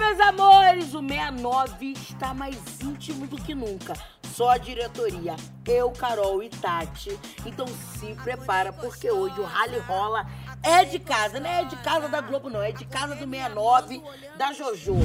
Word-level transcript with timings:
meus 0.00 0.18
amores, 0.18 0.94
o 0.94 1.06
69 1.06 1.92
está 1.92 2.32
mais 2.32 2.56
íntimo 2.80 3.26
do 3.26 3.36
que 3.36 3.54
nunca. 3.54 3.92
Só 4.34 4.48
a 4.48 4.56
diretoria, 4.56 5.36
eu, 5.68 5.90
Carol 5.90 6.42
e 6.42 6.48
Tati. 6.48 7.16
Então 7.44 7.66
se 7.66 8.14
prepara, 8.14 8.72
porque 8.72 9.10
hoje 9.10 9.38
o 9.38 9.44
rally 9.44 9.78
rola 9.80 10.26
é 10.62 10.86
de 10.86 10.98
casa, 10.98 11.38
não 11.38 11.50
é 11.50 11.64
de 11.64 11.76
casa 11.76 12.08
da 12.08 12.22
Globo, 12.22 12.48
não. 12.48 12.62
É 12.62 12.72
de 12.72 12.86
casa 12.86 13.14
do 13.14 13.28
69, 13.28 14.02
da 14.38 14.54
Jojo. 14.54 14.96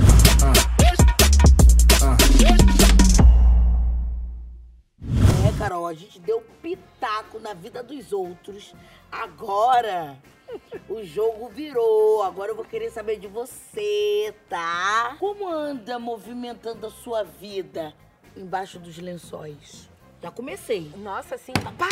É, 5.46 5.58
Carol, 5.60 5.88
a 5.88 5.94
gente 5.94 6.20
deu 6.20 6.42
pitaco 6.62 7.38
na 7.40 7.54
vida 7.54 7.84
dos 7.84 8.14
outros. 8.14 8.74
Agora 9.12 10.18
o 10.90 11.04
jogo 11.04 11.50
virou. 11.50 12.24
Agora 12.24 12.52
eu 12.52 12.56
vou 12.56 12.66
querer 12.66 12.90
saber 12.92 13.18
de 13.18 13.28
você, 13.28 14.34
tá? 14.50 15.16
Como 15.20 15.48
anda 15.48 15.98
movimentando 16.00 16.88
a 16.88 16.92
sua 16.92 17.24
vida 17.24 17.94
embaixo 18.36 18.80
dos 18.80 18.98
lençóis? 18.98 19.90
Já 20.22 20.32
comecei. 20.32 20.92
Nossa, 20.98 21.36
assim. 21.36 21.54
Pá, 21.54 21.88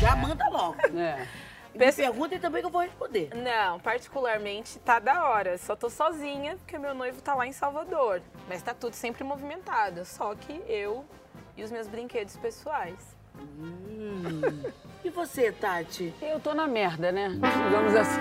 já 0.00 0.16
manda 0.16 0.48
logo. 0.48 0.76
É. 0.98 1.26
Me 1.74 1.92
perguntem 1.92 2.38
também 2.40 2.62
que 2.62 2.66
eu 2.66 2.70
vou 2.70 2.80
responder. 2.80 3.30
Não, 3.34 3.78
particularmente 3.78 4.78
tá 4.78 4.98
da 4.98 5.28
hora. 5.28 5.58
Só 5.58 5.76
tô 5.76 5.90
sozinha, 5.90 6.56
porque 6.56 6.78
meu 6.78 6.94
noivo 6.94 7.20
tá 7.20 7.34
lá 7.34 7.46
em 7.46 7.52
Salvador. 7.52 8.22
Mas 8.48 8.62
tá 8.62 8.72
tudo 8.72 8.94
sempre 8.94 9.22
movimentado. 9.22 10.04
Só 10.04 10.34
que 10.34 10.54
eu 10.66 11.04
e 11.56 11.62
os 11.62 11.70
meus 11.70 11.86
brinquedos 11.86 12.36
pessoais. 12.38 13.15
Hum. 13.58 14.62
E 15.04 15.10
você, 15.10 15.52
Tati? 15.52 16.12
Eu 16.20 16.40
tô 16.40 16.52
na 16.52 16.66
merda, 16.66 17.12
né? 17.12 17.28
Digamos 17.64 17.94
assim. 17.94 18.20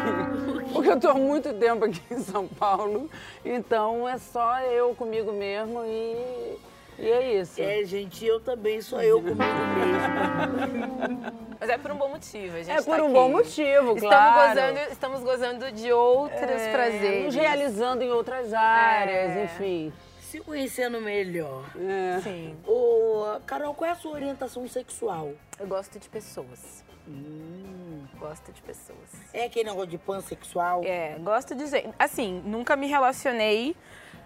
Porque 0.71 0.89
eu 0.89 0.99
tô 0.99 1.09
há 1.09 1.13
muito 1.15 1.51
tempo 1.53 1.85
aqui 1.85 2.01
em 2.11 2.19
São 2.19 2.47
Paulo. 2.47 3.09
Então 3.43 4.07
é 4.07 4.17
só 4.19 4.59
eu 4.61 4.93
comigo 4.93 5.31
mesmo 5.33 5.83
e, 5.83 6.57
e 6.99 7.09
é 7.09 7.39
isso. 7.41 7.59
É, 7.61 7.83
gente, 7.85 8.23
eu 8.23 8.39
também 8.39 8.81
sou 8.81 9.01
eu 9.01 9.19
comigo 9.19 9.41
mesma. 9.41 11.33
Mas 11.59 11.69
é 11.69 11.77
por 11.77 11.89
um 11.91 11.95
bom 11.95 12.09
motivo, 12.09 12.57
a 12.57 12.61
gente 12.61 12.69
É 12.77 12.81
por 12.83 12.97
tá 12.97 13.01
um 13.01 13.05
aqui. 13.05 13.13
bom 13.13 13.29
motivo, 13.29 13.95
Estamos 13.95 13.99
claro. 14.01 14.49
gozando, 14.49 14.79
estamos 14.91 15.21
gozando 15.21 15.71
de 15.71 15.91
outros 15.91 16.41
É, 16.61 16.71
prazeres. 16.71 17.25
Nos 17.25 17.35
realizando 17.35 18.03
em 18.03 18.11
outras 18.11 18.53
áreas, 18.53 19.31
É. 19.31 19.43
enfim. 19.45 19.93
Se 20.35 20.41
conhecendo 20.41 20.99
melhor. 20.99 21.63
É. 21.79 22.19
Sim. 22.21 22.57
Ô, 22.67 23.39
Carol, 23.45 23.73
qual 23.73 23.89
é 23.89 23.93
a 23.93 23.95
sua 23.95 24.11
orientação 24.11 24.67
sexual? 24.67 25.31
Eu 25.57 25.65
gosto 25.65 25.97
de 25.97 26.09
pessoas. 26.09 26.83
Hum. 27.07 28.03
Gosto 28.19 28.51
de 28.51 28.61
pessoas. 28.61 29.09
É 29.33 29.45
aquele 29.45 29.69
negócio 29.69 29.89
de 29.91 29.97
pansexual? 29.97 30.81
É, 30.83 31.17
gosto 31.19 31.55
de 31.55 31.67
gente. 31.67 31.89
Assim, 31.97 32.41
nunca 32.45 32.75
me 32.75 32.85
relacionei 32.85 33.77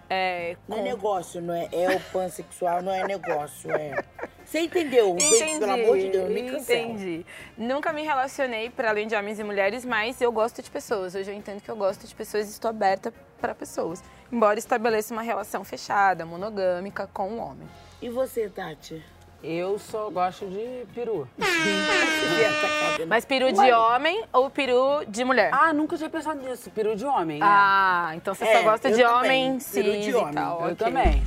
é, 0.08 0.56
Não 0.66 0.78
é 0.78 0.80
com. 0.80 0.84
negócio, 0.84 1.40
não 1.40 1.54
é? 1.54 1.68
É 1.70 1.94
o 1.94 2.00
pansexual, 2.12 2.82
não 2.82 2.92
é 2.92 3.06
negócio, 3.06 3.70
é. 3.70 4.02
Você 4.44 4.62
entendeu? 4.62 5.16
Gente, 5.20 5.60
pelo 5.60 5.70
amor 5.70 5.96
de 5.96 6.08
Deus, 6.08 6.24
não 6.24 6.34
me 6.34 6.50
cancela. 6.50 6.80
entendi. 6.80 7.26
Nunca 7.56 7.92
me 7.92 8.02
relacionei 8.02 8.68
para 8.68 8.90
além 8.90 9.06
de 9.06 9.14
homens 9.14 9.38
e 9.38 9.44
mulheres, 9.44 9.84
mas 9.84 10.20
eu 10.20 10.32
gosto 10.32 10.60
de 10.60 10.68
pessoas. 10.68 11.14
Hoje 11.14 11.30
eu 11.30 11.34
entendo 11.36 11.60
que 11.60 11.70
eu 11.70 11.76
gosto 11.76 12.04
de 12.04 12.12
pessoas 12.12 12.48
e 12.48 12.50
estou 12.50 12.68
aberta 12.68 13.14
para 13.40 13.54
pessoas. 13.54 14.02
Embora 14.30 14.58
estabeleça 14.58 15.12
uma 15.12 15.22
relação 15.22 15.64
fechada, 15.64 16.24
monogâmica 16.24 17.08
com 17.12 17.28
um 17.30 17.40
homem. 17.40 17.68
E 18.00 18.08
você, 18.08 18.48
Tati? 18.48 19.02
Eu 19.42 19.78
só 19.78 20.10
gosto 20.10 20.46
de 20.46 20.84
peru. 20.94 21.26
Mas 23.08 23.24
peru 23.24 23.50
de 23.50 23.72
homem 23.72 24.22
ou 24.32 24.50
peru 24.50 25.02
de 25.08 25.24
mulher? 25.24 25.48
Ah, 25.52 25.72
nunca 25.72 25.96
tinha 25.96 26.10
pensado 26.10 26.40
nisso. 26.46 26.70
Peru 26.70 26.94
de 26.94 27.06
homem. 27.06 27.38
é. 27.38 27.42
Ah, 27.42 28.12
então 28.14 28.34
você 28.34 28.44
É, 28.44 28.58
só 28.58 28.62
gosta 28.62 28.90
de 28.92 29.02
homem 29.02 29.58
Peru 29.72 29.92
cis 29.94 30.04
de 30.04 30.14
homem. 30.14 30.34
tal. 30.34 30.60
Eu 30.60 30.64
ok. 30.72 30.76
também. 30.76 31.22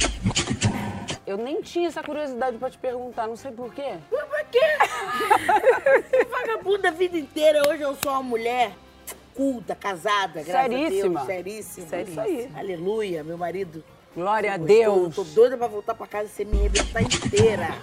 Eu 1.25 1.38
nem 1.38 1.61
tinha 1.61 1.88
essa 1.88 2.03
curiosidade 2.03 2.58
pra 2.58 2.70
te 2.70 2.77
perguntar, 2.77 3.25
não 3.27 3.36
sei 3.36 3.52
porquê. 3.52 3.95
Pra 4.09 4.44
quê? 4.44 4.59
Vagabunda 6.30 6.89
a 6.89 6.92
vida 6.92 7.17
inteira. 7.17 7.67
Hoje 7.67 7.82
eu 7.82 7.95
sou 7.95 8.11
uma 8.11 8.21
mulher 8.23 8.73
culta, 9.36 9.76
casada, 9.76 10.44
graças 10.44 10.71
Seríssima. 10.71 11.21
a 11.21 11.26
Deus. 11.26 11.26
Seríssima. 11.26 11.88
Seríssima. 11.88 12.27
Isso 12.27 12.49
aí. 12.49 12.52
Aleluia, 12.55 13.23
meu 13.23 13.38
marido. 13.38 13.83
Glória 14.16 14.54
a. 14.54 14.58
Deus. 14.58 15.16
Tô 15.16 15.23
doida 15.23 15.58
pra 15.58 15.67
voltar 15.67 15.95
pra 15.95 16.08
casa 16.08 16.26
e 16.26 16.30
você 16.30 16.45
me 16.45 16.60
arrebentar 16.60 17.02
inteira. 17.02 17.76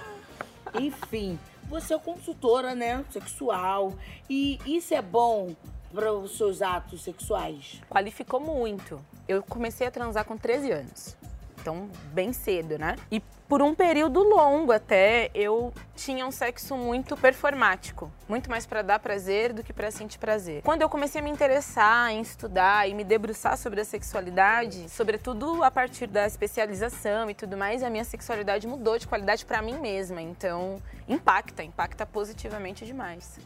Enfim, 0.74 1.38
você 1.68 1.94
é 1.94 1.98
consultora, 1.98 2.74
né? 2.74 3.04
Sexual. 3.10 3.92
E 4.28 4.58
isso 4.64 4.94
é 4.94 5.02
bom 5.02 5.54
para 5.92 6.12
os 6.12 6.36
seus 6.36 6.62
atos 6.62 7.02
sexuais? 7.02 7.80
Qualificou 7.88 8.40
muito. 8.40 9.00
Eu 9.26 9.42
comecei 9.42 9.86
a 9.86 9.90
transar 9.90 10.24
com 10.24 10.36
13 10.36 10.70
anos. 10.70 11.16
Então, 11.60 11.90
bem 12.12 12.32
cedo, 12.32 12.78
né? 12.78 12.96
E 13.10 13.20
por 13.50 13.62
um 13.62 13.74
período 13.74 14.22
longo 14.22 14.70
até, 14.70 15.28
eu 15.34 15.74
tinha 15.96 16.24
um 16.24 16.30
sexo 16.30 16.76
muito 16.76 17.16
performático. 17.16 18.08
Muito 18.28 18.48
mais 18.48 18.64
pra 18.64 18.80
dar 18.80 19.00
prazer 19.00 19.52
do 19.52 19.64
que 19.64 19.72
pra 19.72 19.90
sentir 19.90 20.20
prazer. 20.20 20.62
Quando 20.62 20.82
eu 20.82 20.88
comecei 20.88 21.20
a 21.20 21.24
me 21.24 21.30
interessar 21.30 22.12
em 22.12 22.20
estudar 22.20 22.88
e 22.88 22.94
me 22.94 23.02
debruçar 23.02 23.58
sobre 23.58 23.80
a 23.80 23.84
sexualidade, 23.84 24.88
sobretudo 24.88 25.64
a 25.64 25.70
partir 25.70 26.06
da 26.06 26.28
especialização 26.28 27.28
e 27.28 27.34
tudo 27.34 27.56
mais, 27.56 27.82
a 27.82 27.90
minha 27.90 28.04
sexualidade 28.04 28.68
mudou 28.68 28.96
de 28.96 29.08
qualidade 29.08 29.44
pra 29.44 29.60
mim 29.60 29.80
mesma. 29.80 30.22
Então, 30.22 30.80
impacta, 31.08 31.64
impacta 31.64 32.06
positivamente 32.06 32.86
demais. 32.86 33.36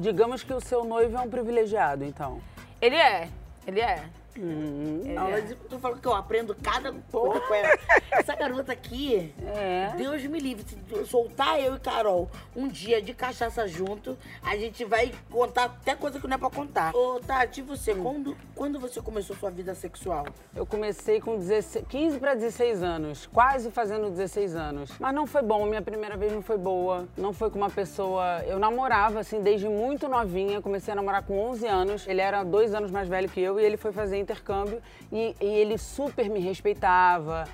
Digamos 0.00 0.42
que 0.42 0.52
o 0.52 0.60
seu 0.60 0.82
noivo 0.82 1.16
é 1.16 1.20
um 1.20 1.30
privilegiado, 1.30 2.04
então. 2.04 2.40
Ele 2.82 2.96
é, 2.96 3.28
ele 3.64 3.80
é. 3.80 4.02
Hum, 4.38 5.02
mas 5.14 5.50
eu 5.50 5.56
tô 5.68 5.78
falando 5.78 6.00
que 6.00 6.06
eu 6.06 6.14
aprendo 6.14 6.54
cada 6.54 6.92
coisa 6.92 7.40
com 7.40 7.54
ela. 7.54 7.78
Essa 8.12 8.34
garota 8.34 8.72
aqui, 8.72 9.34
é. 9.46 9.92
Deus 9.96 10.22
me 10.24 10.38
livre, 10.38 10.64
se 10.64 11.06
soltar 11.06 11.60
eu 11.60 11.76
e 11.76 11.80
Carol 11.80 12.30
um 12.54 12.68
dia 12.68 13.00
de 13.02 13.14
cachaça 13.14 13.66
junto, 13.66 14.16
a 14.42 14.56
gente 14.56 14.84
vai 14.84 15.12
contar 15.30 15.64
até 15.64 15.94
coisa 15.94 16.20
que 16.20 16.26
não 16.26 16.34
é 16.34 16.38
pra 16.38 16.50
contar. 16.50 16.94
Ô, 16.94 17.20
Tati, 17.20 17.62
você, 17.62 17.94
quando, 17.94 18.36
quando 18.54 18.78
você 18.78 19.00
começou 19.00 19.36
sua 19.36 19.50
vida 19.50 19.74
sexual? 19.74 20.26
Eu 20.54 20.66
comecei 20.66 21.20
com 21.20 21.36
16, 21.36 21.84
15 21.88 22.18
para 22.18 22.34
16 22.34 22.82
anos, 22.82 23.26
quase 23.26 23.70
fazendo 23.70 24.10
16 24.10 24.54
anos. 24.54 24.90
Mas 24.98 25.14
não 25.14 25.26
foi 25.26 25.42
bom, 25.42 25.66
minha 25.66 25.82
primeira 25.82 26.16
vez 26.16 26.32
não 26.32 26.42
foi 26.42 26.58
boa. 26.58 27.08
Não 27.16 27.32
foi 27.32 27.50
com 27.50 27.58
uma 27.58 27.70
pessoa. 27.70 28.42
Eu 28.46 28.58
namorava, 28.58 29.20
assim, 29.20 29.40
desde 29.40 29.68
muito 29.68 30.08
novinha. 30.08 30.60
Comecei 30.60 30.92
a 30.92 30.94
namorar 30.94 31.22
com 31.24 31.38
11 31.38 31.66
anos. 31.66 32.06
Ele 32.06 32.20
era 32.20 32.42
dois 32.44 32.74
anos 32.74 32.90
mais 32.90 33.08
velho 33.08 33.28
que 33.28 33.40
eu 33.40 33.58
e 33.58 33.64
ele 33.64 33.76
foi 33.76 33.92
fazer 33.92 34.18
intercâmbio. 34.28 34.82
E, 35.10 35.34
e 35.40 35.46
ele 35.46 35.78
super 35.78 36.28
me 36.28 36.40
respeitava. 36.40 37.48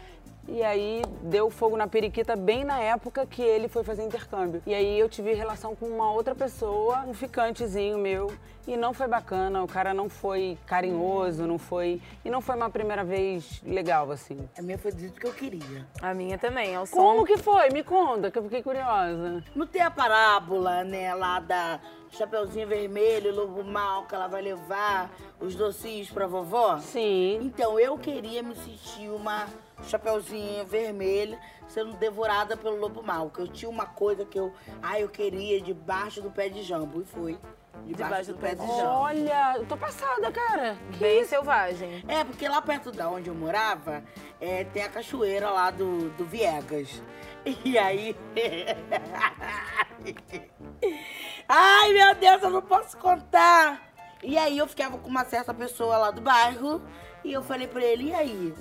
E 0.47 0.63
aí 0.63 1.03
deu 1.23 1.51
fogo 1.51 1.77
na 1.77 1.87
periquita 1.87 2.37
bem 2.37 2.65
na 2.65 2.79
época 2.81 3.27
que 3.27 3.43
ele 3.43 3.69
foi 3.69 3.83
fazer 3.83 4.05
intercâmbio. 4.05 4.63
E 4.67 4.75
aí 4.75 4.99
eu 4.99 5.09
tive 5.09 5.33
relação 5.33 5.75
com 5.75 5.87
uma 5.87 6.11
outra 6.13 6.35
pessoa, 6.35 7.01
um 7.07 7.15
ficantezinho 7.15 7.99
meu, 7.99 8.33
e 8.67 8.77
não 8.77 8.95
foi 8.95 9.07
bacana, 9.07 9.63
o 9.63 9.67
cara 9.67 9.93
não 9.93 10.09
foi 10.09 10.57
carinhoso, 10.67 11.47
não 11.47 11.59
foi. 11.59 12.01
E 12.25 12.31
não 12.31 12.41
foi 12.41 12.57
uma 12.57 12.71
primeira 12.71 13.05
vez 13.05 13.63
legal, 13.65 14.11
assim. 14.11 14.49
A 14.59 14.63
minha 14.63 14.79
foi 14.79 14.93
do 14.93 15.01
jeito 15.01 15.21
que 15.21 15.27
eu 15.27 15.33
queria. 15.33 15.87
A 16.01 16.15
minha 16.15 16.39
também, 16.39 16.75
é 16.75 16.81
o 16.81 16.87
som. 16.87 16.97
Como 16.97 17.27
que 17.27 17.37
foi? 17.37 17.69
Me 17.71 17.83
conta, 17.83 18.31
que 18.31 18.39
eu 18.39 18.43
fiquei 18.45 18.63
curiosa. 18.63 19.43
Não 19.55 19.67
tem 19.67 19.83
a 19.83 19.91
parábola, 19.91 20.83
né, 20.83 21.15
lá 21.15 21.41
da 21.41 21.79
Chapeuzinho 22.11 22.67
Vermelho, 22.67 23.35
Lobo 23.35 23.65
Mal, 23.65 24.07
que 24.07 24.15
ela 24.15 24.29
vai 24.29 24.41
levar 24.41 25.11
os 25.41 25.55
docinhos 25.55 26.11
pra 26.11 26.27
vovó? 26.27 26.79
Sim. 26.79 27.41
Então, 27.43 27.79
eu 27.79 27.99
queria 27.99 28.43
me 28.43 28.55
sentir 28.55 29.09
uma 29.11 29.47
Chapeuzinho 29.85 30.65
Vermelha 30.67 31.39
sendo 31.69 31.97
devorada 31.97 32.57
pelo 32.57 32.77
Lobo 32.77 33.03
Mal. 33.03 33.31
Que 33.31 33.41
eu 33.41 33.49
tinha 33.49 33.69
uma 33.69 33.87
coisa 33.87 34.25
que 34.25 34.39
eu... 34.39 34.53
Ah, 34.83 35.01
eu 35.01 35.09
queria 35.09 35.61
debaixo 35.61 36.21
do 36.21 36.31
pé 36.31 36.49
de 36.49 36.63
jambo. 36.63 37.03
E 37.03 37.05
foi. 37.05 37.39
Debaixo, 37.85 38.33
do, 38.33 38.39
pé 38.39 38.55
de 38.55 38.67
jambo. 38.67 38.83
Olha, 38.83 39.55
eu 39.57 39.67
tô 39.67 39.77
passada, 39.77 40.31
cara. 40.33 40.77
Que 40.93 40.99
Bem 40.99 41.21
isso? 41.21 41.31
selvagem. 41.31 42.05
É, 42.09 42.25
porque 42.25 42.49
lá 42.49 42.63
perto 42.63 42.91
da 42.91 43.09
onde 43.09 43.29
eu 43.29 43.35
morava, 43.35 44.03
é, 44.41 44.65
tem 44.65 44.83
a 44.83 44.89
cachoeira 44.89 45.51
lá 45.51 45.71
do, 45.71 46.11
do 46.11 46.25
Viegas. 46.25 47.03
E 47.63 47.77
aí. 47.77 48.17
Ai, 51.47 51.93
meu 51.93 52.15
Deus, 52.15 52.43
eu 52.43 52.49
não 52.49 52.63
posso 52.63 52.97
contar. 52.97 53.83
E 54.23 54.39
aí 54.39 54.57
eu 54.57 54.67
ficava 54.67 54.97
com 54.97 55.11
uma 55.11 55.27
certa 55.27 55.53
pessoa 55.53 55.99
lá 55.99 56.11
do 56.11 56.23
bairro 56.23 56.81
e 57.23 57.33
eu 57.33 57.43
falei 57.43 57.67
pra 57.67 57.83
ele, 57.83 58.05
e 58.05 58.15
aí, 58.15 58.55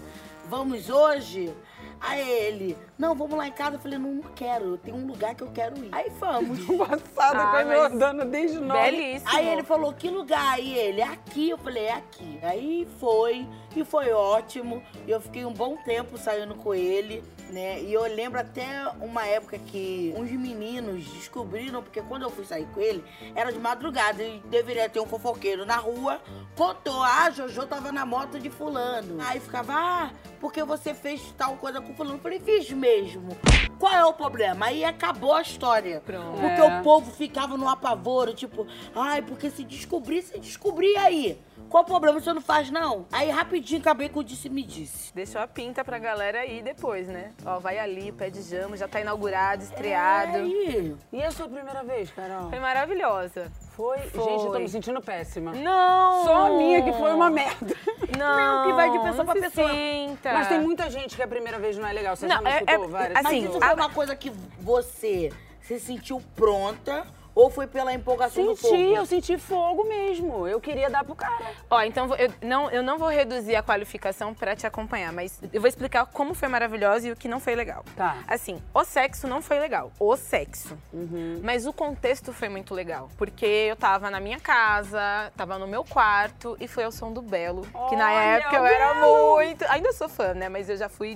vamos 0.50 0.90
hoje? 0.90 1.54
Aí 2.00 2.30
ele, 2.30 2.78
não, 2.98 3.16
vamos 3.16 3.38
lá 3.38 3.48
em 3.48 3.52
casa. 3.52 3.78
Eu 3.78 3.80
falei, 3.80 3.98
não, 3.98 4.16
não 4.16 4.24
quero, 4.34 4.78
tem 4.78 4.94
um 4.94 5.06
lugar 5.08 5.34
que 5.36 5.44
eu 5.44 5.52
quero 5.52 5.78
ir. 5.78 5.90
Aí 5.92 6.10
vamos. 6.20 6.66
Tô 6.66 6.78
passada 6.86 7.40
Ah, 7.44 7.52
com 7.52 7.58
a 7.58 7.66
mas- 7.66 7.78
Jordana 7.78 8.26
desde 8.26 8.60
nove. 8.60 8.92
Belíssimo. 8.92 9.32
Aí 9.34 9.48
ele 9.48 9.64
falou, 9.64 9.94
que 9.94 10.10
lugar? 10.10 10.60
E 10.60 10.74
ele, 10.74 11.02
aqui. 11.02 11.50
Eu 11.50 11.58
falei, 11.58 11.86
é 11.86 11.94
aqui. 11.94 12.40
Aí 12.42 12.88
foi, 13.00 13.48
E 13.76 13.84
foi 13.86 14.12
ótimo. 14.12 14.84
E 15.08 15.12
eu 15.12 15.22
fiquei 15.22 15.46
um 15.46 15.54
bom 15.54 15.78
tempo 15.78 16.18
saindo 16.18 16.56
com 16.56 16.74
ele, 16.76 17.24
né? 17.54 17.82
E 17.82 17.94
eu 17.94 18.02
lembro 18.04 18.40
até 18.40 18.88
uma 19.00 19.26
época 19.26 19.58
que 19.60 20.12
uns 20.18 20.30
meninos 20.32 21.06
descobriram, 21.06 21.84
porque 21.84 22.02
quando 22.02 22.24
eu 22.24 22.30
fui 22.32 22.44
sair 22.44 22.66
com 22.74 22.82
ele, 22.82 23.04
era 23.36 23.52
de 23.52 23.60
madrugada 23.60 24.22
e 24.24 24.40
deveria 24.50 24.90
ter 24.90 25.00
um 25.00 25.06
fofoqueiro 25.06 25.66
na 25.66 25.76
rua. 25.78 26.20
Contou, 26.56 27.02
ah, 27.04 27.30
Jojo 27.30 27.66
tava 27.68 27.92
na 27.92 28.06
moto 28.06 28.40
de 28.40 28.50
fulano. 28.50 29.18
Aí 29.22 29.40
ficava, 29.40 29.74
ah, 29.76 30.12
porque 30.42 30.64
você 30.64 30.94
fez 30.94 31.22
tal 31.38 31.56
coisa 31.58 31.80
com 31.80 31.94
fulano. 31.94 32.16
Eu 32.18 32.22
falei, 32.22 32.40
fiz 32.40 32.70
mesmo. 32.72 33.38
Qual 33.80 33.94
é 33.94 34.04
o 34.04 34.14
problema? 34.14 34.66
Aí 34.66 34.84
acabou 34.84 35.34
a 35.36 35.42
história. 35.42 36.02
Pronto. 36.04 36.40
Porque 36.42 36.62
É. 36.62 36.80
o 36.80 36.82
povo 36.84 37.12
ficava 37.12 37.56
no 37.56 37.70
apavoro, 37.70 38.34
tipo, 38.34 38.66
ai, 38.96 39.22
porque 39.22 39.50
se 39.52 39.64
descobrir, 39.64 40.24
se 40.24 40.40
descobrir 40.40 40.98
aí. 40.98 41.40
Qual 41.74 41.82
o 41.82 41.88
problema? 41.88 42.20
Você 42.22 42.32
não 42.32 42.40
faz, 42.40 42.70
não? 42.70 43.08
Aí 43.12 43.32
rapidinho 43.32 43.82
acabei 43.82 44.08
com 44.08 44.20
o 44.20 44.24
disse-me 44.24 44.62
disse. 44.62 45.12
Deixou 45.12 45.42
a 45.42 45.48
pinta 45.48 45.84
pra 45.84 45.98
galera 45.98 46.42
aí 46.42 46.62
depois, 46.62 47.08
né? 47.08 47.32
Ó, 47.44 47.58
vai 47.58 47.80
ali, 47.80 48.12
pé 48.12 48.30
de 48.30 48.44
jama, 48.44 48.78
já 48.78 48.88
tá 48.88 49.02
inaugurado, 49.02 49.64
estreado. 49.64 50.38
É, 50.38 50.42
aí. 50.42 50.96
E 51.12 51.24
a 51.24 51.32
sua 51.32 51.48
primeira 51.50 51.84
vez, 51.84 52.12
Carol? 52.12 52.52
Foi 52.52 52.60
maravilhosa. 52.60 53.52
Foi? 53.72 53.98
Foi. 54.02 54.24
Gente, 54.24 54.46
eu 54.46 54.52
tô 54.52 54.60
me 54.60 54.70
sentindo 54.70 55.02
péssima. 55.02 55.52
Não! 55.52 56.24
Só 56.26 56.46
a 56.46 56.50
minha 56.52 56.84
que 56.84 56.94
foi 56.94 57.12
uma 57.12 57.32
merda. 57.32 57.76
Não, 58.20 58.38
Não, 58.38 58.68
que 58.68 58.74
vai 58.74 58.92
de 58.92 59.00
pessoa 59.00 59.26
pra 59.26 59.34
pessoa. 59.34 59.70
Sinta. 59.72 60.32
Mas 60.32 60.48
tem 60.50 60.60
muita 60.62 60.88
gente 60.92 61.16
que 61.16 61.24
a 61.24 61.28
primeira 61.28 61.58
vez 61.58 61.76
não 61.76 61.88
é 61.88 61.92
legal. 61.92 62.16
Você 62.16 62.28
já 62.28 62.36
Não, 62.36 62.44
me 62.44 62.50
é- 62.52 62.54
escutou 62.58 62.86
é- 62.86 62.88
várias 62.88 63.18
assim, 63.26 63.42
Mas 63.42 63.50
isso 63.50 63.60
foi 63.60 63.74
uma 63.74 63.90
coisa 63.90 64.16
que 64.16 64.30
você 64.60 65.34
se 65.60 65.80
sentiu 65.80 66.22
pronta 66.36 67.04
ou 67.36 67.50
foi 67.50 67.68
pela 67.68 67.94
empolgação 67.94 68.46
do 68.46 68.56
Senti, 68.56 68.70
povo? 68.70 68.96
eu 68.96 69.06
senti 69.06 69.38
fogo 69.38 69.84
mesmo. 69.86 70.48
Eu 70.48 70.62
queria 70.62 70.90
dar 70.90 71.04
pro 71.04 71.16
cara. 71.16 71.46
Ó, 71.70 71.82
então 71.82 72.14
eu 72.16 72.32
não, 72.42 72.70
eu 72.70 72.84
não 72.84 72.98
vou 72.98 73.08
reduzir 73.10 73.56
a 73.56 73.64
qualificação 73.64 74.34
pra 74.34 74.56
te 74.56 74.68
acompanhar, 74.68 75.12
mas 75.12 75.40
eu 75.52 75.60
vou 75.62 75.68
explicar 75.68 76.06
como 76.06 76.34
foi 76.34 76.48
maravilhosa 76.48 77.08
e 77.08 77.12
o 77.12 77.16
que 77.16 77.28
não 77.28 77.40
foi 77.40 77.56
legal. 77.56 77.84
Tá. 77.96 78.18
Assim, 78.28 78.62
o 78.74 78.84
sexo 78.84 79.28
não 79.28 79.42
foi 79.42 79.60
legal. 79.60 79.92
O 80.00 80.16
sexo. 80.16 80.78
Uhum. 80.94 81.40
Mas 81.44 81.66
o 81.66 81.74
contexto 81.74 82.32
foi 82.34 82.50
muito 82.50 82.74
legal. 82.74 83.10
Porque 83.18 83.46
eu 83.46 83.76
tava 83.76 84.10
na 84.10 84.20
minha 84.20 84.40
casa, 84.40 85.32
tava 85.36 85.58
no 85.58 85.68
meu 85.68 85.84
quarto 85.84 86.56
e 86.60 86.68
foi 86.68 86.84
ao 86.84 86.92
som 86.92 87.12
do 87.12 87.22
Belo. 87.22 87.64
que 87.90 87.96
na 87.96 88.12
época 88.12 88.56
eu 88.58 88.66
era 88.66 88.94
Belo! 88.94 89.36
muito. 89.36 89.66
Ainda 89.70 89.92
sou 89.94 90.08
fã, 90.08 90.34
né? 90.34 90.50
Mas 90.50 90.70
eu 90.70 90.78
já 90.78 90.88
fui 90.90 91.16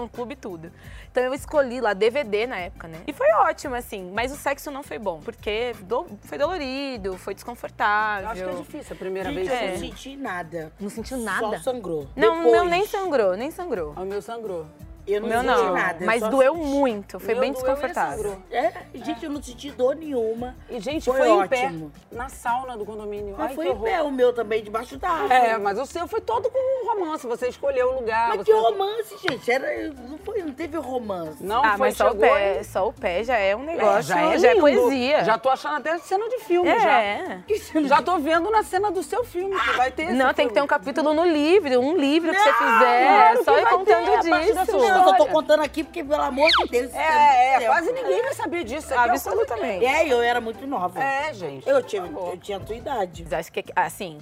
fã-clube 0.00 0.34
e 0.34 0.36
tudo. 0.36 0.70
Então 1.10 1.22
eu 1.24 1.32
escolhi 1.32 1.80
lá 1.80 1.94
DVD 1.94 2.46
na 2.46 2.58
época, 2.58 2.86
né? 2.86 3.00
E 3.06 3.12
foi 3.12 3.26
ótimo, 3.32 3.74
assim. 3.74 4.10
Mas 4.14 4.30
o 4.30 4.36
sexo 4.36 4.70
não 4.70 4.82
foi 4.82 4.98
bom. 4.98 5.20
Porque 5.24 5.72
do- 5.82 6.06
foi 6.22 6.36
dolorido, 6.36 7.16
foi 7.16 7.32
desconfortável. 7.34 8.26
Eu 8.26 8.32
acho 8.32 8.44
que 8.44 8.50
é 8.50 8.62
difícil 8.62 8.94
a 8.94 8.98
primeira 8.98 9.32
Gente, 9.32 9.48
vez. 9.48 9.50
eu 9.50 9.56
É. 9.56 9.70
não 9.72 9.78
senti 9.78 10.16
nada. 10.16 10.72
Não 10.78 10.90
sentiu 10.90 11.16
nada? 11.18 11.40
Só 11.58 11.58
sangrou. 11.72 12.06
Não, 12.14 12.32
o 12.32 12.36
Depois, 12.44 12.52
meu 12.52 12.64
nem 12.66 12.86
sangrou, 12.86 13.36
nem 13.36 13.50
sangrou. 13.50 13.92
O 13.96 14.04
meu 14.04 14.20
sangrou. 14.20 14.66
Eu 15.06 15.20
não 15.20 15.28
meu 15.28 15.40
senti 15.40 15.46
não. 15.64 15.72
nada. 15.74 16.04
Mas 16.04 16.20
só 16.20 16.28
doeu 16.28 16.54
senti- 16.54 16.66
muito, 16.66 17.20
foi 17.20 17.34
Meu 17.34 17.40
bem 17.40 17.50
e 17.50 17.54
desconfortável. 17.54 18.16
sangrou. 18.16 18.36
É, 18.50 18.72
gente, 18.94 19.24
eu 19.24 19.30
não 19.30 19.42
senti 19.42 19.70
dor 19.70 19.94
nenhuma. 19.94 20.56
E, 20.68 20.80
gente, 20.80 21.04
Foi 21.04 21.16
foi, 21.18 21.28
em 21.28 21.32
ótimo. 21.32 21.92
pé, 22.10 22.16
na 22.16 22.28
sauna 22.28 22.76
do 22.76 22.84
condomínio. 22.84 23.34
Mas 23.38 23.48
Ai, 23.50 23.54
foi 23.54 23.68
em 23.68 23.78
pé 23.78 24.02
o 24.02 24.10
meu 24.10 24.32
também, 24.32 24.62
debaixo 24.62 24.96
da 24.98 25.08
árvore. 25.10 25.32
É, 25.34 25.58
mas 25.58 25.78
o 25.78 25.86
seu 25.86 26.08
foi 26.08 26.20
todo 26.20 26.50
com 26.50 26.86
romance. 26.88 27.26
Você 27.26 27.48
escolheu 27.48 27.90
o 27.90 27.94
lugar. 28.00 28.28
Mas 28.30 28.38
você... 28.38 28.44
que 28.44 28.52
romance, 28.52 29.14
gente. 29.28 29.50
Era, 29.50 29.88
não, 30.08 30.18
foi, 30.18 30.42
não 30.42 30.52
teve 30.52 30.76
romance. 30.78 31.42
Não, 31.42 31.64
Ah, 31.64 31.70
foi, 31.70 31.78
mas 31.88 31.96
só 31.96 32.10
o, 32.10 32.16
pé, 32.16 32.60
e- 32.60 32.64
só 32.64 32.88
o 32.88 32.92
pé 32.92 33.22
já 33.22 33.36
é 33.36 33.54
um 33.54 33.62
É, 33.62 33.66
negócio, 33.66 34.02
já 34.02 34.20
é, 34.32 34.38
já 34.38 34.48
é 34.50 34.54
poesia. 34.56 35.24
Já 35.24 35.38
tô 35.38 35.48
achando 35.50 35.76
até 35.76 35.96
cena 35.98 36.28
de 36.28 36.38
filme, 36.40 36.68
é. 36.68 36.80
já. 36.80 37.82
Já 37.84 38.02
tô 38.02 38.18
vendo 38.18 38.50
na 38.50 38.62
cena 38.64 38.90
do 38.90 39.02
seu 39.02 39.24
filme, 39.24 39.54
que 39.58 39.76
vai 39.76 39.90
ter 39.90 40.12
Não, 40.12 40.34
tem 40.34 40.48
que 40.48 40.54
ter 40.54 40.60
um 40.60 40.66
filme. 40.66 40.68
capítulo 40.68 41.14
no 41.14 41.24
livro, 41.24 41.78
um 41.80 41.96
livro 41.96 42.32
que 42.32 42.38
você 42.38 42.52
fizer, 42.52 43.06
claro 43.06 43.44
só 43.44 43.54
que 43.54 43.60
ir 43.60 43.66
contando 43.68 44.20
disso. 44.20 44.95
Eu 44.96 45.04
só 45.04 45.16
tô 45.16 45.26
contando 45.26 45.62
aqui 45.62 45.84
porque, 45.84 46.02
pelo 46.02 46.22
amor 46.22 46.50
de 46.50 46.68
Deus. 46.68 46.94
É, 46.94 47.54
é, 47.54 47.56
muito 47.56 47.66
quase 47.66 47.92
ninguém 47.92 48.22
vai 48.22 48.34
saber 48.34 48.64
disso. 48.64 48.92
Aqui 48.94 49.08
é 49.08 49.10
Absolutamente. 49.10 49.84
É, 49.84 50.12
eu 50.12 50.22
era 50.22 50.40
muito 50.40 50.66
nova. 50.66 51.02
É, 51.02 51.32
gente. 51.32 51.68
Eu, 51.68 51.82
favor. 51.82 52.30
eu 52.32 52.38
tinha 52.38 52.58
a 52.58 52.60
tua 52.60 52.76
idade. 52.76 53.22
Mas 53.24 53.32
Acho 53.32 53.52
que, 53.52 53.64
assim, 53.74 54.18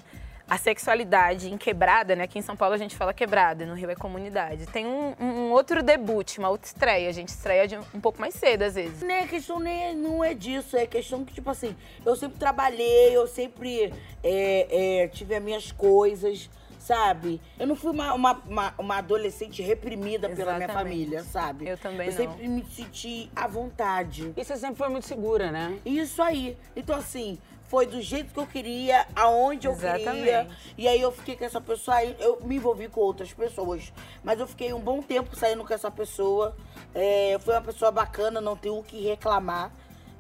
a 0.49 0.59
sexualidade 0.59 1.51
em 1.53 1.57
quebrada, 1.57 2.15
né? 2.15 2.25
Aqui 2.25 2.39
em 2.39 2.43
São 2.43 2.55
Paulo 2.55 2.75
a 2.75 2.79
gente 2.79 2.95
fala 2.95 3.15
quebrada, 3.15 3.65
no 3.65 3.75
Rio 3.75 3.91
é 3.91 3.95
comunidade. 3.95 4.67
Tem 4.67 4.87
um, 4.87 5.15
um 5.19 5.51
outro 5.53 5.83
debut, 5.83 6.37
uma 6.39 6.51
outra 6.51 6.67
estreia. 6.67 7.09
A 7.09 7.13
gente 7.13 7.29
estreia 7.29 7.67
de 7.67 7.77
um, 7.77 7.83
um 7.95 8.01
pouco 8.01 8.21
mais 8.21 8.35
cedo, 8.35 8.63
às 8.63 8.75
vezes. 8.75 9.03
Nem 9.03 9.21
a 9.21 9.27
questão 9.27 9.59
nem 9.59 9.89
é- 9.89 9.95
não 9.95 10.23
é 10.23 10.35
disso, 10.35 10.77
é 10.77 10.87
questão 10.87 11.25
que, 11.25 11.33
tipo 11.33 11.49
assim, 11.49 11.75
eu 12.05 12.15
sempre 12.15 12.39
trabalhei, 12.39 13.17
eu 13.17 13.27
sempre 13.27 13.93
é, 14.23 15.03
é, 15.03 15.09
tive 15.09 15.35
as 15.35 15.43
minhas 15.43 15.73
coisas, 15.73 16.51
sabe? 16.85 17.41
Eu 17.59 17.67
não 17.67 17.75
fui 17.75 17.91
uma, 17.91 18.13
uma, 18.13 18.33
uma, 18.47 18.75
uma 18.77 18.97
adolescente 18.99 19.63
reprimida 19.63 20.29
pela 20.29 20.53
minha 20.55 20.65
Exatamente. 20.67 20.73
família, 20.73 21.25
sabe? 21.25 21.67
Eu 21.67 21.79
também 21.79 22.09
Eu 22.09 22.13
não. 22.13 22.19
sempre 22.19 22.47
me 22.49 22.65
senti 22.67 23.31
à 23.35 23.47
vontade. 23.47 24.33
E 24.37 24.45
você 24.45 24.57
sempre 24.57 24.77
foi 24.77 24.89
muito 24.89 25.07
segura, 25.07 25.51
né? 25.51 25.79
Isso 25.85 26.23
aí. 26.23 26.59
Então, 26.77 26.97
assim, 26.97 27.39
foi 27.69 27.87
do 27.87 28.03
jeito 28.03 28.35
que 28.35 28.39
eu 28.39 28.47
queria, 28.47 29.07
aonde 29.17 29.67
eu 29.67 29.75
queria. 29.75 29.97
Exatamente. 29.97 30.75
E 30.77 30.87
aí 30.87 31.01
eu 31.01 31.11
fiquei 31.11 31.37
com 31.37 31.45
essa 31.47 31.61
pessoa, 31.61 31.97
aí 31.97 32.15
eu 32.21 32.39
me 32.45 32.57
envolvi 32.57 32.87
com 32.89 33.01
outras 33.01 33.33
pessoas. 33.33 33.91
Mas 34.23 34.39
eu 34.39 34.47
fiquei 34.47 34.75
um 34.75 34.81
bom 34.81 35.01
tempo 35.01 35.35
saindo 35.35 35.65
com 35.65 35.73
essa 35.73 35.91
pessoa. 35.91 36.55
É, 36.95 37.39
foi 37.41 37.55
uma 37.55 37.63
pessoa 37.63 37.91
bacana, 37.91 38.43
não 38.43 38.57
tenho 38.57 38.79
o 38.79 38.85
que 38.85 39.01
reclamar, 39.01 39.73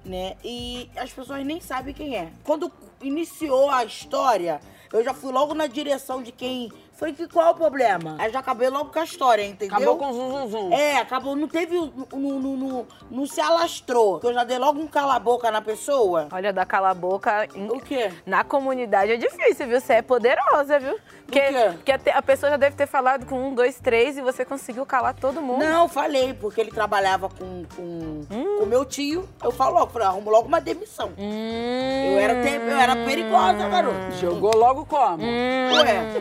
né? 0.02 0.36
E 0.42 0.90
as 0.96 1.12
pessoas 1.12 1.44
nem 1.44 1.60
sabem 1.60 1.92
quem 1.92 2.16
é. 2.16 2.32
Quando 2.42 2.72
iniciou 3.02 3.68
a 3.68 3.84
história, 3.84 4.60
eu 4.94 5.02
já 5.02 5.12
fui 5.12 5.32
logo 5.32 5.54
na 5.54 5.66
direção 5.66 6.22
de 6.22 6.30
quem. 6.30 6.70
Falei 7.04 7.14
que 7.14 7.28
qual 7.28 7.48
é 7.48 7.50
o 7.50 7.54
problema? 7.54 8.16
Aí 8.18 8.32
já 8.32 8.38
acabei 8.38 8.70
logo 8.70 8.90
com 8.90 8.98
a 8.98 9.04
história, 9.04 9.44
entendeu? 9.44 9.76
Acabou 9.76 9.98
com 9.98 10.08
o 10.08 10.12
zum, 10.14 10.30
zum, 10.30 10.48
zum. 10.48 10.72
É, 10.72 10.96
acabou, 10.96 11.36
não 11.36 11.46
teve, 11.46 11.76
não, 11.76 11.90
não, 12.18 12.56
não, 12.56 12.86
não 13.10 13.26
se 13.26 13.42
alastrou. 13.42 14.12
Porque 14.12 14.28
eu 14.28 14.32
já 14.32 14.42
dei 14.42 14.56
logo 14.58 14.80
um 14.80 14.86
cala-boca 14.86 15.50
na 15.50 15.60
pessoa. 15.60 16.28
Olha, 16.32 16.50
dar 16.50 16.64
cala 16.64 16.88
a 16.90 16.94
boca. 16.94 17.46
em- 17.54 17.68
O 17.70 17.78
quê? 17.78 18.10
Na 18.24 18.42
comunidade 18.42 19.12
é 19.12 19.16
difícil, 19.18 19.66
viu? 19.66 19.78
Você 19.82 19.92
é 19.94 20.02
poderosa, 20.02 20.78
viu? 20.78 20.96
Porque, 21.26 21.40
quê? 21.40 21.52
porque 21.74 21.92
a, 21.92 21.98
te- 21.98 22.10
a 22.10 22.22
pessoa 22.22 22.48
já 22.50 22.56
deve 22.56 22.74
ter 22.76 22.86
falado 22.86 23.26
com 23.26 23.48
um, 23.48 23.54
dois, 23.54 23.78
três 23.78 24.16
e 24.16 24.22
você 24.22 24.42
conseguiu 24.44 24.86
calar 24.86 25.14
todo 25.14 25.42
mundo. 25.42 25.58
Não, 25.62 25.86
falei, 25.88 26.32
porque 26.32 26.58
ele 26.60 26.70
trabalhava 26.70 27.28
com 27.28 27.64
com 27.76 28.20
com 28.60 28.66
meu 28.66 28.84
tio. 28.86 29.28
Eu 29.42 29.50
falo 29.50 29.74
logo, 29.78 29.92
falei, 29.92 30.08
arrumo 30.08 30.30
logo 30.30 30.48
uma 30.48 30.60
demissão. 30.60 31.10
Hum, 31.18 32.12
Eu, 32.14 32.18
era 32.18 32.42
te- 32.42 32.54
eu 32.54 32.78
era 32.78 32.96
perigosa, 33.04 33.68
garoto. 33.68 34.12
Jogou 34.20 34.56
logo 34.56 34.86
como? 34.86 35.22
Hum. 35.22 35.70
Ué, 35.74 36.14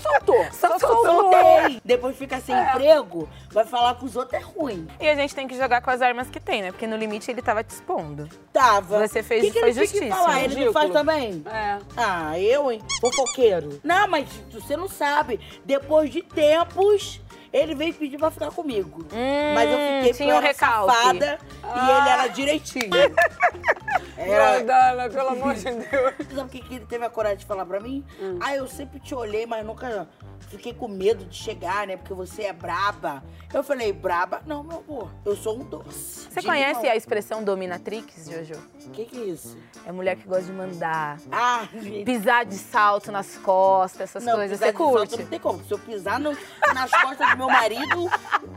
Só 0.00 0.13
soltou. 0.18 0.44
Só 0.52 0.78
soltei. 0.78 1.80
Depois 1.84 2.16
fica 2.16 2.40
sem 2.40 2.54
emprego, 2.56 3.28
vai 3.50 3.64
falar 3.64 3.94
que 3.96 4.04
os 4.04 4.16
outros 4.16 4.40
é 4.40 4.44
ruim. 4.44 4.86
E 5.00 5.08
a 5.08 5.14
gente 5.14 5.34
tem 5.34 5.46
que 5.48 5.56
jogar 5.56 5.80
com 5.80 5.90
as 5.90 6.00
armas 6.02 6.28
que 6.28 6.40
tem, 6.40 6.62
né? 6.62 6.70
Porque 6.72 6.86
no 6.86 6.96
limite 6.96 7.30
ele 7.30 7.42
tava 7.42 7.62
te 7.64 7.70
expondo. 7.70 8.28
Tava. 8.52 9.06
Você 9.06 9.22
fez- 9.22 9.42
que 9.44 9.50
que 9.50 9.60
foi 9.60 9.70
ele 9.70 9.78
justíssimo. 9.80 10.10
falar? 10.10 10.38
Ele 10.38 10.42
não 10.42 10.48
Ridículo. 10.48 10.72
faz 10.72 10.90
também? 10.92 11.44
É. 11.46 11.78
Ah, 11.96 12.38
eu, 12.38 12.70
hein? 12.72 12.80
Fofoqueiro. 13.00 13.80
Não, 13.82 14.08
mas 14.08 14.28
você 14.50 14.76
não 14.76 14.88
sabe. 14.88 15.40
Depois 15.64 16.10
de 16.10 16.22
tempos, 16.22 17.20
ele 17.56 17.74
veio 17.74 17.94
pedir 17.94 18.18
pra 18.18 18.30
ficar 18.30 18.50
comigo. 18.50 19.06
mas 19.54 19.70
eu 19.70 19.78
fiquei 19.98 20.12
tinha 20.14 20.34
eu 20.34 20.38
um 20.38 20.40
recalque. 20.40 20.92
safada 20.94 21.38
e 21.62 21.90
ele 21.90 22.08
era 22.08 22.26
direitinho. 22.28 22.90
Era... 24.16 24.60
Dana, 24.62 25.08
pelo 25.10 25.28
amor 25.30 25.54
de 25.54 25.64
Deus. 25.64 26.14
Sabe 26.34 26.40
o 26.42 26.48
que, 26.48 26.60
que 26.60 26.74
ele 26.76 26.86
teve 26.86 27.04
a 27.04 27.10
coragem 27.10 27.38
de 27.38 27.46
falar 27.46 27.66
pra 27.66 27.80
mim? 27.80 28.04
Ah, 28.40 28.54
eu 28.54 28.66
sempre 28.68 29.00
te 29.00 29.14
olhei, 29.14 29.44
mas 29.44 29.64
nunca 29.66 30.08
fiquei 30.48 30.72
com 30.72 30.86
medo 30.86 31.24
de 31.24 31.36
chegar, 31.36 31.86
né? 31.86 31.96
Porque 31.96 32.14
você 32.14 32.42
é 32.44 32.52
braba. 32.52 33.22
Eu 33.52 33.62
falei, 33.64 33.92
braba? 33.92 34.40
Não, 34.46 34.62
meu 34.62 34.84
amor. 34.88 35.10
Eu 35.24 35.36
sou 35.36 35.56
um 35.58 35.64
doce. 35.64 36.28
Você 36.30 36.40
De 36.40 36.46
conhece 36.46 36.80
limão. 36.80 36.92
a 36.92 36.96
expressão 36.96 37.42
dominatrix, 37.42 38.28
Jojo? 38.30 38.54
O 38.86 38.90
que, 38.90 39.04
que 39.04 39.16
é 39.20 39.24
isso? 39.24 39.58
É 39.84 39.90
mulher 39.92 40.16
que 40.16 40.26
gosta 40.28 40.44
de 40.44 40.52
mandar. 40.52 41.18
Ah, 41.30 41.66
gente. 41.72 42.04
Pisar 42.04 42.44
de 42.44 42.56
salto 42.56 43.10
nas 43.10 43.36
costas, 43.38 44.02
essas 44.02 44.24
Não, 44.24 44.34
coisas. 44.36 44.58
pisar 44.58 44.66
Você 44.68 44.72
de 44.72 44.78
salto 44.78 44.92
curte? 44.98 45.18
Não 45.22 45.26
tem 45.26 45.40
como. 45.40 45.64
Se 45.64 45.72
eu 45.72 45.78
pisar 45.78 46.20
no- 46.20 46.36
nas 46.72 46.90
costas 46.90 47.30
do 47.30 47.36
meu 47.36 47.43
marido, 47.48 48.10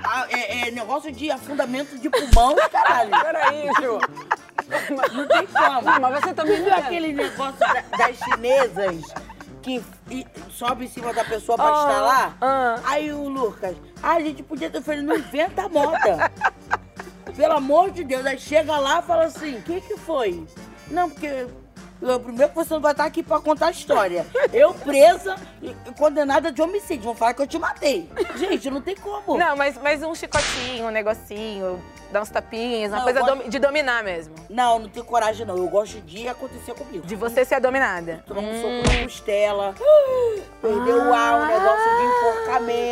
ah, 0.03 0.25
é, 0.29 0.67
é 0.67 0.72
negócio 0.72 1.12
de 1.12 1.29
afundamento 1.32 1.98
de 1.98 2.10
pulmão 2.10 2.56
caralho. 2.72 3.12
Peraí, 3.12 3.67
Ju. 3.82 4.00
Não 5.13 5.27
tem 5.27 5.48
como. 5.48 5.82
Não, 5.82 6.00
mas 6.00 6.22
você 6.24 6.34
também 6.34 6.58
não 6.58 6.65
viu 6.65 6.74
é. 6.74 6.77
aquele 6.79 7.13
negócio 7.13 7.60
da- 7.60 7.98
das 7.98 8.17
chinesas 8.17 9.01
que 9.62 9.84
e- 10.10 10.25
sobe 10.51 10.86
em 10.86 10.88
cima 10.89 11.13
da 11.13 11.24
pessoa 11.24 11.58
pra 11.58 11.67
Ah, 11.67 11.72
instalar? 11.72 12.38
ah. 12.41 12.79
Aí 12.86 13.12
o 13.13 13.27
Lucas, 13.29 13.75
ah, 14.03 14.13
a 14.13 14.20
gente 14.20 14.44
podia 14.44 14.70
ter 14.70 14.82
falado, 14.82 15.03
não 15.03 15.15
inventa 15.15 15.63
a 15.63 15.70
moda. 15.70 16.32
Pelo 17.36 17.53
amor 17.53 17.91
de 17.91 18.03
Deus. 18.03 18.25
Aí 18.25 18.39
chega 18.39 18.77
lá 18.77 19.00
e 19.00 19.03
fala 19.03 19.25
assim, 19.25 19.58
o 19.58 19.62
que 19.62 19.79
que 19.82 19.98
foi? 19.98 20.46
Não, 20.89 21.10
porque 21.10 21.48
primeiro 22.20 22.50
que 22.50 22.56
você 22.56 22.74
não 22.74 22.82
vai 22.82 22.92
estar 22.92 23.06
aqui 23.06 23.24
pra 23.24 23.39
contar 23.39 23.68
a 23.68 23.72
história. 23.72 24.25
Eu 24.54 24.74
presa 24.74 25.36
condenada 25.98 26.51
de 26.51 26.62
homicídio. 26.62 27.04
Vão 27.04 27.16
falar 27.16 27.34
que 27.34 27.42
eu 27.42 27.48
te 27.48 27.58
matei. 27.58 28.10
Gente, 28.36 28.70
não 28.70 28.82
tem 28.82 28.96
como. 28.96 29.38
Não, 29.38 29.56
mas, 29.56 29.77
mas 29.82 30.04
um 30.04 30.13
chicotinho, 30.13 30.86
um 30.88 30.89
negocinho, 30.92 31.82
dar 32.12 32.22
uns 32.22 32.30
tapinhas, 32.30 32.92
uma 32.92 32.98
Não, 32.98 33.04
coisa 33.04 33.20
gosto- 33.22 33.50
de 33.50 33.60
dominar 33.60 34.04
mesmo. 34.04 34.34
Não, 34.50 34.80
não 34.80 34.89
tenho 34.89 35.06
coragem, 35.06 35.46
não. 35.46 35.58
Eu 35.58 35.68
gosto 35.68 36.00
de 36.01 36.27
acontecer 36.27 36.74
comigo. 36.75 37.06
De 37.06 37.16
você 37.16 37.44
ser 37.44 37.56
a 37.56 37.60
dominada. 37.60 38.24
Tomar 38.27 38.42
um 38.42 38.51
Hum. 38.51 38.62
soco 38.84 38.96
na 38.98 39.04
costela. 39.04 39.75
Perdeu 40.62 40.98
o 40.98 41.13
ar, 41.13 41.42
um 41.42 41.46
negócio 41.48 41.98
de 41.98 42.51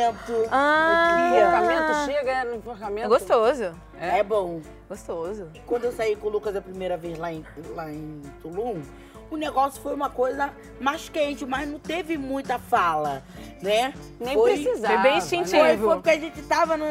enforcamento. 0.10 0.50
Ah, 0.52 1.32
Enforcamento 1.36 2.06
chega 2.06 2.32
é, 2.32 2.44
no 2.46 2.56
enforcamento. 2.56 3.06
É 3.06 3.10
gostoso. 3.10 3.76
É 4.00 4.24
bom. 4.24 4.62
Gostoso. 4.88 5.48
Quando 5.66 5.86
eu 5.86 5.92
saí 5.92 6.16
com 6.16 6.28
o 6.28 6.30
Lucas 6.30 6.56
a 6.56 6.62
primeira 6.62 6.98
vez 6.98 7.18
lá 7.18 7.32
em, 7.32 7.46
lá 7.76 7.92
em 7.92 8.22
Tulum, 8.42 8.82
o 9.30 9.38
negócio 9.38 9.82
foi 9.82 9.94
uma 9.94 10.10
coisa 10.10 10.52
mais 10.80 11.10
quente, 11.10 11.46
mas 11.46 11.68
não 11.68 11.80
teve 11.80 12.18
muita 12.18 12.60
fala, 12.60 13.24
né? 13.62 13.94
Nem 14.20 14.36
foi, 14.36 14.54
precisava. 14.54 14.94
Foi 14.94 15.04
bem 15.04 15.18
instintivo. 15.18 15.58
Foi, 15.58 15.78
foi 15.78 15.96
porque 15.96 16.10
a 16.10 16.20
gente 16.20 16.42
tava 16.44 16.78
no 16.78 16.86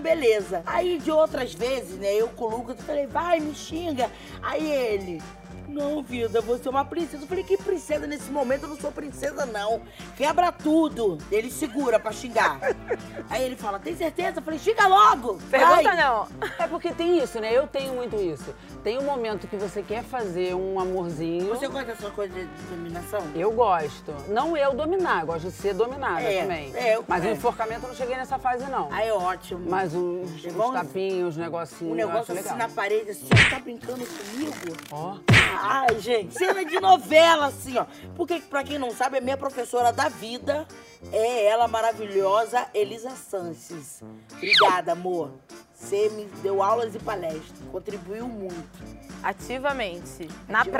beleza. 0.00 0.62
Aí 0.66 0.98
de 0.98 1.10
outras 1.10 1.54
vezes, 1.54 1.96
né, 1.96 2.14
eu 2.14 2.28
com 2.28 2.44
o 2.44 2.56
Lucas, 2.58 2.78
eu 2.78 2.84
falei, 2.84 3.06
vai, 3.06 3.40
me 3.40 3.54
xinga. 3.54 4.10
Aí 4.42 4.70
ele, 4.70 5.22
não, 5.70 6.02
vida, 6.02 6.40
você 6.40 6.68
é 6.68 6.70
uma 6.70 6.84
princesa. 6.84 7.22
Eu 7.24 7.28
falei, 7.28 7.44
que 7.44 7.56
princesa 7.56 8.06
nesse 8.06 8.30
momento? 8.30 8.64
Eu 8.64 8.70
não 8.70 8.76
sou 8.76 8.90
princesa, 8.92 9.46
não. 9.46 9.80
Quebra 10.16 10.50
tudo. 10.52 11.16
Ele 11.30 11.50
segura 11.50 11.98
pra 11.98 12.12
xingar. 12.12 12.58
Aí 13.30 13.42
ele 13.44 13.56
fala, 13.56 13.78
tem 13.78 13.96
certeza? 13.96 14.38
Eu 14.38 14.42
falei, 14.42 14.58
xinga 14.58 14.86
logo. 14.86 15.38
Pergunta 15.50 15.82
vai. 15.82 15.96
não. 15.96 16.26
É 16.58 16.66
porque 16.66 16.92
tem 16.92 17.18
isso, 17.22 17.40
né? 17.40 17.52
Eu 17.56 17.66
tenho 17.66 17.94
muito 17.94 18.16
isso. 18.16 18.54
Tem 18.82 18.98
um 18.98 19.02
momento 19.04 19.46
que 19.46 19.56
você 19.56 19.82
quer 19.82 20.02
fazer 20.02 20.54
um 20.54 20.78
amorzinho. 20.80 21.48
Você 21.48 21.68
gosta 21.68 21.86
dessa 21.86 22.10
coisa 22.10 22.34
de 22.34 22.46
dominação? 22.70 23.20
Eu 23.34 23.52
gosto. 23.52 24.12
Não 24.28 24.56
eu 24.56 24.74
dominar, 24.74 25.20
eu 25.20 25.26
gosto 25.26 25.46
de 25.46 25.52
ser 25.52 25.74
dominada 25.74 26.20
É, 26.22 26.42
também. 26.42 26.72
é, 26.74 26.96
eu- 26.96 27.04
Mas 27.06 27.24
é. 27.24 27.28
o 27.28 27.32
enforcamento 27.32 27.82
eu 27.84 27.88
não 27.88 27.94
cheguei 27.96 28.16
nessa 28.16 28.38
fase, 28.38 28.64
não. 28.70 28.92
Aí 28.92 29.08
é 29.08 29.12
ótimo. 29.14 29.60
Mas 29.68 29.94
os 29.94 30.44
Igual- 30.44 30.72
tapinhos, 30.72 31.30
os 31.30 31.36
negocinhos, 31.36 31.92
um 31.92 31.96
negócio 31.96 32.32
assim 32.32 32.42
legal. 32.42 32.56
na 32.56 32.68
parede, 32.68 33.10
assim, 33.10 33.26
tá 33.50 33.58
brincando 33.58 34.04
comigo? 34.06 34.52
Ó, 34.92 35.16
Ai, 35.62 35.98
gente, 36.00 36.34
cena 36.34 36.64
de 36.64 36.80
novela, 36.80 37.46
assim, 37.46 37.76
ó. 37.76 37.84
Porque, 38.16 38.40
pra 38.40 38.64
quem 38.64 38.78
não 38.78 38.90
sabe, 38.90 39.18
a 39.18 39.20
minha 39.20 39.36
professora 39.36 39.92
da 39.92 40.08
vida 40.08 40.66
é 41.12 41.46
ela 41.46 41.68
maravilhosa, 41.68 42.66
Elisa 42.72 43.10
Sanches. 43.10 44.02
Obrigada, 44.32 44.92
amor. 44.92 45.32
Você 45.74 46.08
me 46.10 46.24
deu 46.42 46.62
aulas 46.62 46.94
e 46.94 46.98
palestras, 46.98 47.58
contribuiu 47.70 48.26
muito. 48.26 49.00
Ativamente. 49.22 50.28
Na 50.48 50.60
Ativamente. 50.60 50.70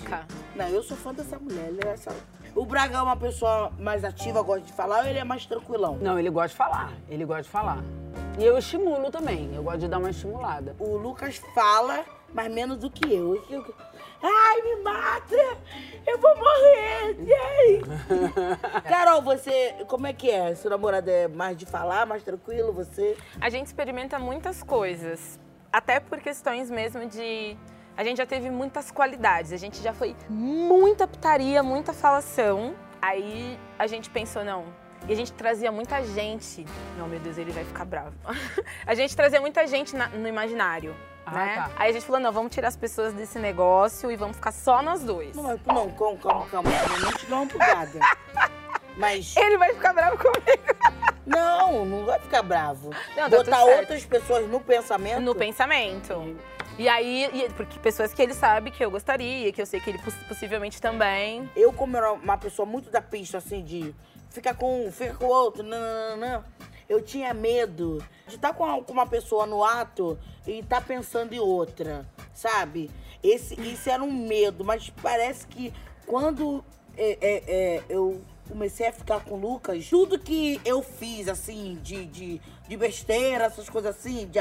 prática. 0.00 0.26
Não, 0.54 0.68
eu 0.68 0.82
sou 0.82 0.96
fã 0.96 1.14
dessa 1.14 1.38
mulher. 1.38 1.68
Ele 1.68 1.80
é 1.86 1.92
essa... 1.92 2.10
O 2.54 2.66
Braga 2.66 2.98
é 2.98 3.00
uma 3.00 3.16
pessoa 3.16 3.70
mais 3.78 4.04
ativa, 4.04 4.42
gosta 4.42 4.66
de 4.66 4.72
falar, 4.72 5.04
ou 5.04 5.06
ele 5.06 5.18
é 5.20 5.24
mais 5.24 5.46
tranquilão? 5.46 5.96
Não, 6.00 6.18
ele 6.18 6.28
gosta 6.30 6.48
de 6.48 6.56
falar. 6.56 6.92
Ele 7.08 7.24
gosta 7.24 7.44
de 7.44 7.48
falar. 7.48 7.78
E 8.38 8.44
eu 8.44 8.58
estimulo 8.58 9.10
também. 9.10 9.54
Eu 9.54 9.62
gosto 9.62 9.78
de 9.78 9.88
dar 9.88 9.98
uma 9.98 10.10
estimulada. 10.10 10.74
O 10.78 10.96
Lucas 10.96 11.40
fala, 11.54 12.04
mas 12.32 12.52
menos 12.52 12.76
do 12.78 12.90
que 12.90 13.12
eu. 13.12 13.42
Eu- 13.50 13.74
Ai, 14.22 14.60
me 14.62 14.76
mata! 14.82 15.34
Eu 16.06 16.18
vou 16.18 16.36
morrer! 16.36 17.16
E 17.20 17.32
aí? 17.32 17.80
Carol, 18.86 19.22
você, 19.22 19.74
como 19.88 20.06
é 20.06 20.12
que 20.12 20.28
é? 20.30 20.54
Seu 20.54 20.70
namorado 20.70 21.08
é 21.10 21.26
mais 21.26 21.56
de 21.56 21.64
falar, 21.64 22.04
mais 22.06 22.22
tranquilo, 22.22 22.70
você? 22.72 23.16
A 23.40 23.48
gente 23.48 23.66
experimenta 23.66 24.18
muitas 24.18 24.62
coisas. 24.62 25.40
Até 25.72 26.00
por 26.00 26.18
questões 26.20 26.70
mesmo 26.70 27.06
de. 27.06 27.56
A 27.96 28.04
gente 28.04 28.18
já 28.18 28.26
teve 28.26 28.50
muitas 28.50 28.90
qualidades. 28.90 29.52
A 29.52 29.56
gente 29.56 29.80
já 29.82 29.92
foi 29.94 30.14
muita 30.28 31.06
putaria, 31.06 31.62
muita 31.62 31.92
falação. 31.94 32.74
Aí 33.00 33.58
a 33.78 33.86
gente 33.86 34.10
pensou, 34.10 34.44
não. 34.44 34.64
E 35.08 35.12
a 35.12 35.16
gente 35.16 35.32
trazia 35.32 35.72
muita 35.72 36.02
gente. 36.04 36.66
Não, 36.98 37.08
meu 37.08 37.20
Deus, 37.20 37.38
ele 37.38 37.52
vai 37.52 37.64
ficar 37.64 37.86
bravo. 37.86 38.14
a 38.86 38.94
gente 38.94 39.16
trazia 39.16 39.40
muita 39.40 39.66
gente 39.66 39.96
na- 39.96 40.08
no 40.08 40.28
imaginário. 40.28 40.94
Ah, 41.26 41.32
né? 41.32 41.54
tá. 41.56 41.70
Aí 41.76 41.90
a 41.90 41.92
gente 41.92 42.04
falou, 42.06 42.20
não, 42.20 42.32
vamos 42.32 42.52
tirar 42.54 42.68
as 42.68 42.76
pessoas 42.76 43.12
desse 43.12 43.38
negócio 43.38 44.10
e 44.10 44.16
vamos 44.16 44.36
ficar 44.36 44.52
só 44.52 44.82
nós 44.82 45.02
dois. 45.02 45.36
Não, 45.36 45.42
não, 45.44 45.58
calma, 45.90 46.16
calma, 46.20 46.46
calma. 46.50 46.70
Não 47.00 47.12
te 47.12 47.26
dá 47.26 47.36
uma 47.36 47.46
bugada. 47.46 48.00
Mas, 48.96 49.36
Ele 49.36 49.56
vai 49.56 49.72
ficar 49.72 49.92
bravo 49.94 50.18
comigo. 50.18 50.62
não, 51.26 51.84
não 51.86 52.04
vai 52.04 52.18
ficar 52.18 52.42
bravo. 52.42 52.90
Não, 53.16 53.30
Botar 53.30 53.64
outras 53.64 54.04
pessoas 54.04 54.48
no 54.48 54.60
pensamento. 54.60 55.20
No 55.20 55.34
pensamento. 55.34 56.36
E 56.78 56.88
aí, 56.88 57.28
e- 57.32 57.50
porque 57.50 57.78
pessoas 57.78 58.12
que 58.12 58.20
ele 58.22 58.34
sabe 58.34 58.70
que 58.70 58.84
eu 58.84 58.90
gostaria, 58.90 59.52
que 59.52 59.60
eu 59.60 59.66
sei 59.66 59.80
que 59.80 59.90
ele 59.90 59.98
poss- 59.98 60.14
possivelmente 60.26 60.80
também. 60.80 61.48
Eu, 61.54 61.72
como 61.72 61.96
era 61.96 62.12
uma 62.12 62.36
pessoa 62.38 62.64
muito 62.66 62.90
da 62.90 63.00
pista, 63.02 63.38
assim, 63.38 63.62
de 63.62 63.94
fica 64.30 64.54
com 64.54 64.86
um, 64.86 64.92
fica 64.92 65.14
com 65.14 65.26
o 65.26 65.28
outro, 65.28 65.62
não, 65.62 65.78
não, 65.78 66.16
não, 66.16 66.28
não, 66.32 66.44
eu 66.90 67.00
tinha 67.00 67.32
medo 67.32 68.04
de 68.26 68.34
estar 68.34 68.52
com 68.52 68.64
uma, 68.64 68.82
com 68.82 68.92
uma 68.92 69.06
pessoa 69.06 69.46
no 69.46 69.62
ato 69.62 70.18
e 70.44 70.58
estar 70.58 70.84
pensando 70.84 71.32
em 71.32 71.38
outra, 71.38 72.04
sabe? 72.34 72.90
Esse, 73.22 73.54
isso 73.60 73.88
era 73.88 74.02
um 74.02 74.12
medo, 74.12 74.64
mas 74.64 74.90
parece 75.00 75.46
que 75.46 75.72
quando 76.04 76.64
é, 76.96 77.16
é, 77.20 77.44
é, 77.46 77.82
eu 77.88 78.20
comecei 78.48 78.88
a 78.88 78.92
ficar 78.92 79.24
com 79.24 79.36
o 79.36 79.40
Lucas, 79.40 79.88
tudo 79.88 80.18
que 80.18 80.60
eu 80.64 80.82
fiz, 80.82 81.28
assim, 81.28 81.78
de, 81.80 82.06
de, 82.06 82.40
de 82.66 82.76
besteira, 82.76 83.44
essas 83.44 83.70
coisas 83.70 83.96
assim, 83.96 84.26
de, 84.26 84.40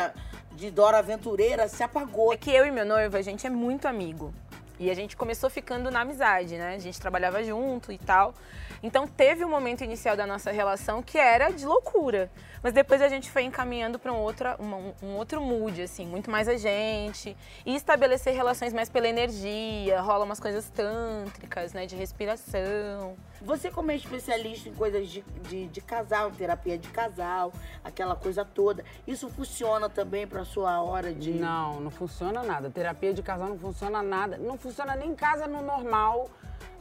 de 0.55 0.71
Dora 0.71 0.97
Aventureira, 0.97 1.67
se 1.67 1.83
apagou. 1.83 2.33
É 2.33 2.37
que 2.37 2.49
eu 2.49 2.65
e 2.65 2.71
meu 2.71 2.85
noivo, 2.85 3.15
a 3.15 3.21
gente 3.21 3.45
é 3.45 3.49
muito 3.51 3.87
amigo. 3.87 4.33
E 4.79 4.89
a 4.89 4.93
gente 4.93 5.17
começou 5.17 5.49
ficando 5.49 5.91
na 5.91 6.01
amizade, 6.01 6.55
né? 6.57 6.75
A 6.75 6.79
gente 6.79 6.99
trabalhava 6.99 7.43
junto 7.43 7.91
e 7.91 7.97
tal. 7.97 8.33
Então 8.81 9.05
teve 9.05 9.43
um 9.43 9.49
momento 9.49 9.83
inicial 9.83 10.15
da 10.15 10.25
nossa 10.25 10.51
relação 10.51 11.03
que 11.03 11.17
era 11.17 11.49
de 11.51 11.65
loucura. 11.65 12.31
Mas 12.63 12.73
depois 12.73 13.01
a 13.01 13.07
gente 13.09 13.29
foi 13.29 13.43
encaminhando 13.43 13.97
para 13.99 14.11
um, 14.11 14.17
outra- 14.17 14.57
um, 14.59 14.93
um 15.05 15.15
outro 15.15 15.41
mood, 15.41 15.81
assim, 15.81 16.05
muito 16.05 16.29
mais 16.31 16.47
a 16.47 16.55
gente. 16.57 17.35
E 17.65 17.75
estabelecer 17.75 18.33
relações 18.33 18.73
mais 18.73 18.89
pela 18.89 19.07
energia, 19.07 19.99
rola 20.01 20.23
umas 20.25 20.39
coisas 20.39 20.69
tântricas, 20.69 21.73
né? 21.73 21.85
De 21.85 21.95
respiração. 21.95 23.15
Você, 23.41 23.69
como 23.71 23.91
é 23.91 23.95
especialista 23.95 24.67
em 24.69 24.73
coisas 24.73 25.09
de, 25.09 25.21
de, 25.47 25.67
de 25.67 25.81
casal, 25.81 26.31
terapia 26.31 26.77
de 26.77 26.89
casal, 26.89 27.53
aquela 27.83 28.15
coisa 28.15 28.43
toda, 28.43 28.83
isso 29.07 29.29
funciona 29.29 29.89
também 29.89 30.27
pra 30.27 30.43
sua 30.43 30.81
hora 30.81 31.13
de. 31.13 31.31
Não, 31.31 31.79
não 31.79 31.91
funciona 31.91 32.43
nada. 32.43 32.69
Terapia 32.69 33.13
de 33.13 33.21
casal 33.23 33.47
não 33.49 33.57
funciona 33.57 34.01
nada. 34.03 34.37
Não 34.37 34.57
funciona 34.57 34.68
nem 34.97 35.09
em 35.11 35.15
casa 35.15 35.47
no 35.47 35.61
normal. 35.61 36.29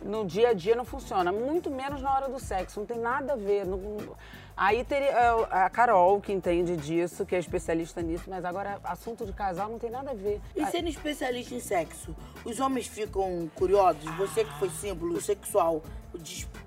No 0.03 0.25
dia 0.25 0.51
a 0.51 0.53
dia 0.53 0.77
não 0.77 0.85
funciona. 0.85 1.33
Muito 1.33 1.71
menos 1.71 2.01
na 2.01 2.15
hora 2.15 2.29
do 2.29 2.39
sexo. 2.39 2.79
Não 2.81 2.87
tem 2.87 2.99
nada 2.99 3.33
a 3.33 3.37
ver. 3.37 3.67
não- 3.67 4.17
Aí 4.57 4.83
teria 4.85 5.11
é, 5.11 5.29
a 5.53 5.71
Carol, 5.71 6.21
que 6.21 6.33
entende 6.33 6.77
disso, 6.77 7.25
que 7.25 7.37
é 7.37 7.39
especialista 7.39 8.03
nisso, 8.03 8.25
mas 8.29 8.45
agora 8.45 8.81
assunto 8.83 9.25
de 9.25 9.33
casal 9.33 9.69
não 9.69 9.79
tem 9.79 9.89
nada 9.91 10.11
a 10.11 10.15
ver. 10.15 10.41
E 10.57 10.67
sendo 10.67 10.89
especialista 10.89 11.55
em 11.55 11.61
sexo, 11.61 12.15
os 12.45 12.59
homens 12.59 12.89
ficam 12.89 13.49
curiosos? 13.55 14.03
Você 14.17 14.45
que 14.45 14.53
foi 14.59 14.69
símbolo 14.71 15.21
sexual, 15.21 15.81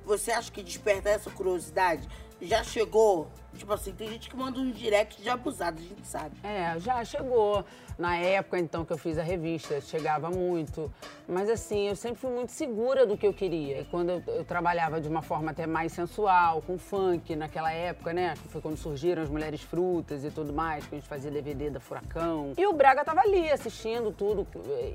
você 0.06 0.32
acha 0.32 0.50
que 0.52 0.64
desperta 0.64 1.10
essa 1.10 1.30
curiosidade? 1.30 2.08
Já 2.42 2.64
chegou? 2.64 3.28
Tipo 3.58 3.74
assim, 3.74 3.92
tem 3.94 4.10
gente 4.10 4.30
que 4.30 4.36
manda 4.36 4.60
um 4.60 4.72
direct 4.72 5.22
de 5.22 5.30
abusado, 5.30 5.80
a 5.80 5.84
gente 5.84 6.08
sabe. 6.08 6.36
É, 6.44 6.80
já 6.80 7.04
chegou. 7.04 7.66
Na 8.00 8.18
época, 8.18 8.58
então, 8.58 8.84
que 8.84 8.92
eu 8.92 8.98
fiz 8.98 9.20
a 9.20 9.22
revista, 9.22 9.80
chegava 9.80 10.32
muito. 10.32 10.92
Mas, 11.28 11.48
assim, 11.50 11.88
eu 11.88 11.96
sempre 11.96 12.20
fui 12.20 12.32
muito 12.32 12.52
segura 12.52 13.06
do 13.06 13.16
que 13.16 13.28
eu 13.28 13.34
queria. 13.34 13.82
E 13.82 13.86
quando 13.86 14.10
eu, 14.10 14.24
eu 14.28 14.44
trabalhava 14.44 15.00
de 15.00 15.08
uma 15.08 15.22
forma 15.22 15.52
até 15.52 15.68
mais 15.68 15.92
sensual, 15.92 16.64
com 16.64 16.80
funk, 16.80 17.36
naquela 17.36 17.72
época, 17.72 18.12
né? 18.12 18.34
Foi 18.50 18.60
quando 18.60 18.78
surgiram 18.78 19.22
as 19.22 19.30
Mulheres 19.30 19.62
Frutas 19.62 20.26
e 20.26 20.32
tudo 20.32 20.52
mais, 20.52 20.88
que 20.88 20.96
a 20.96 20.98
gente 20.98 21.08
fazia 21.08 21.30
DVD 21.30 21.70
da 21.70 21.80
Furacão. 21.80 22.54
E 22.58 22.66
o 22.66 22.74
Braga 22.74 23.06
tava 23.06 23.22
ali, 23.22 23.52
assistindo 23.52 24.12
tudo 24.12 24.48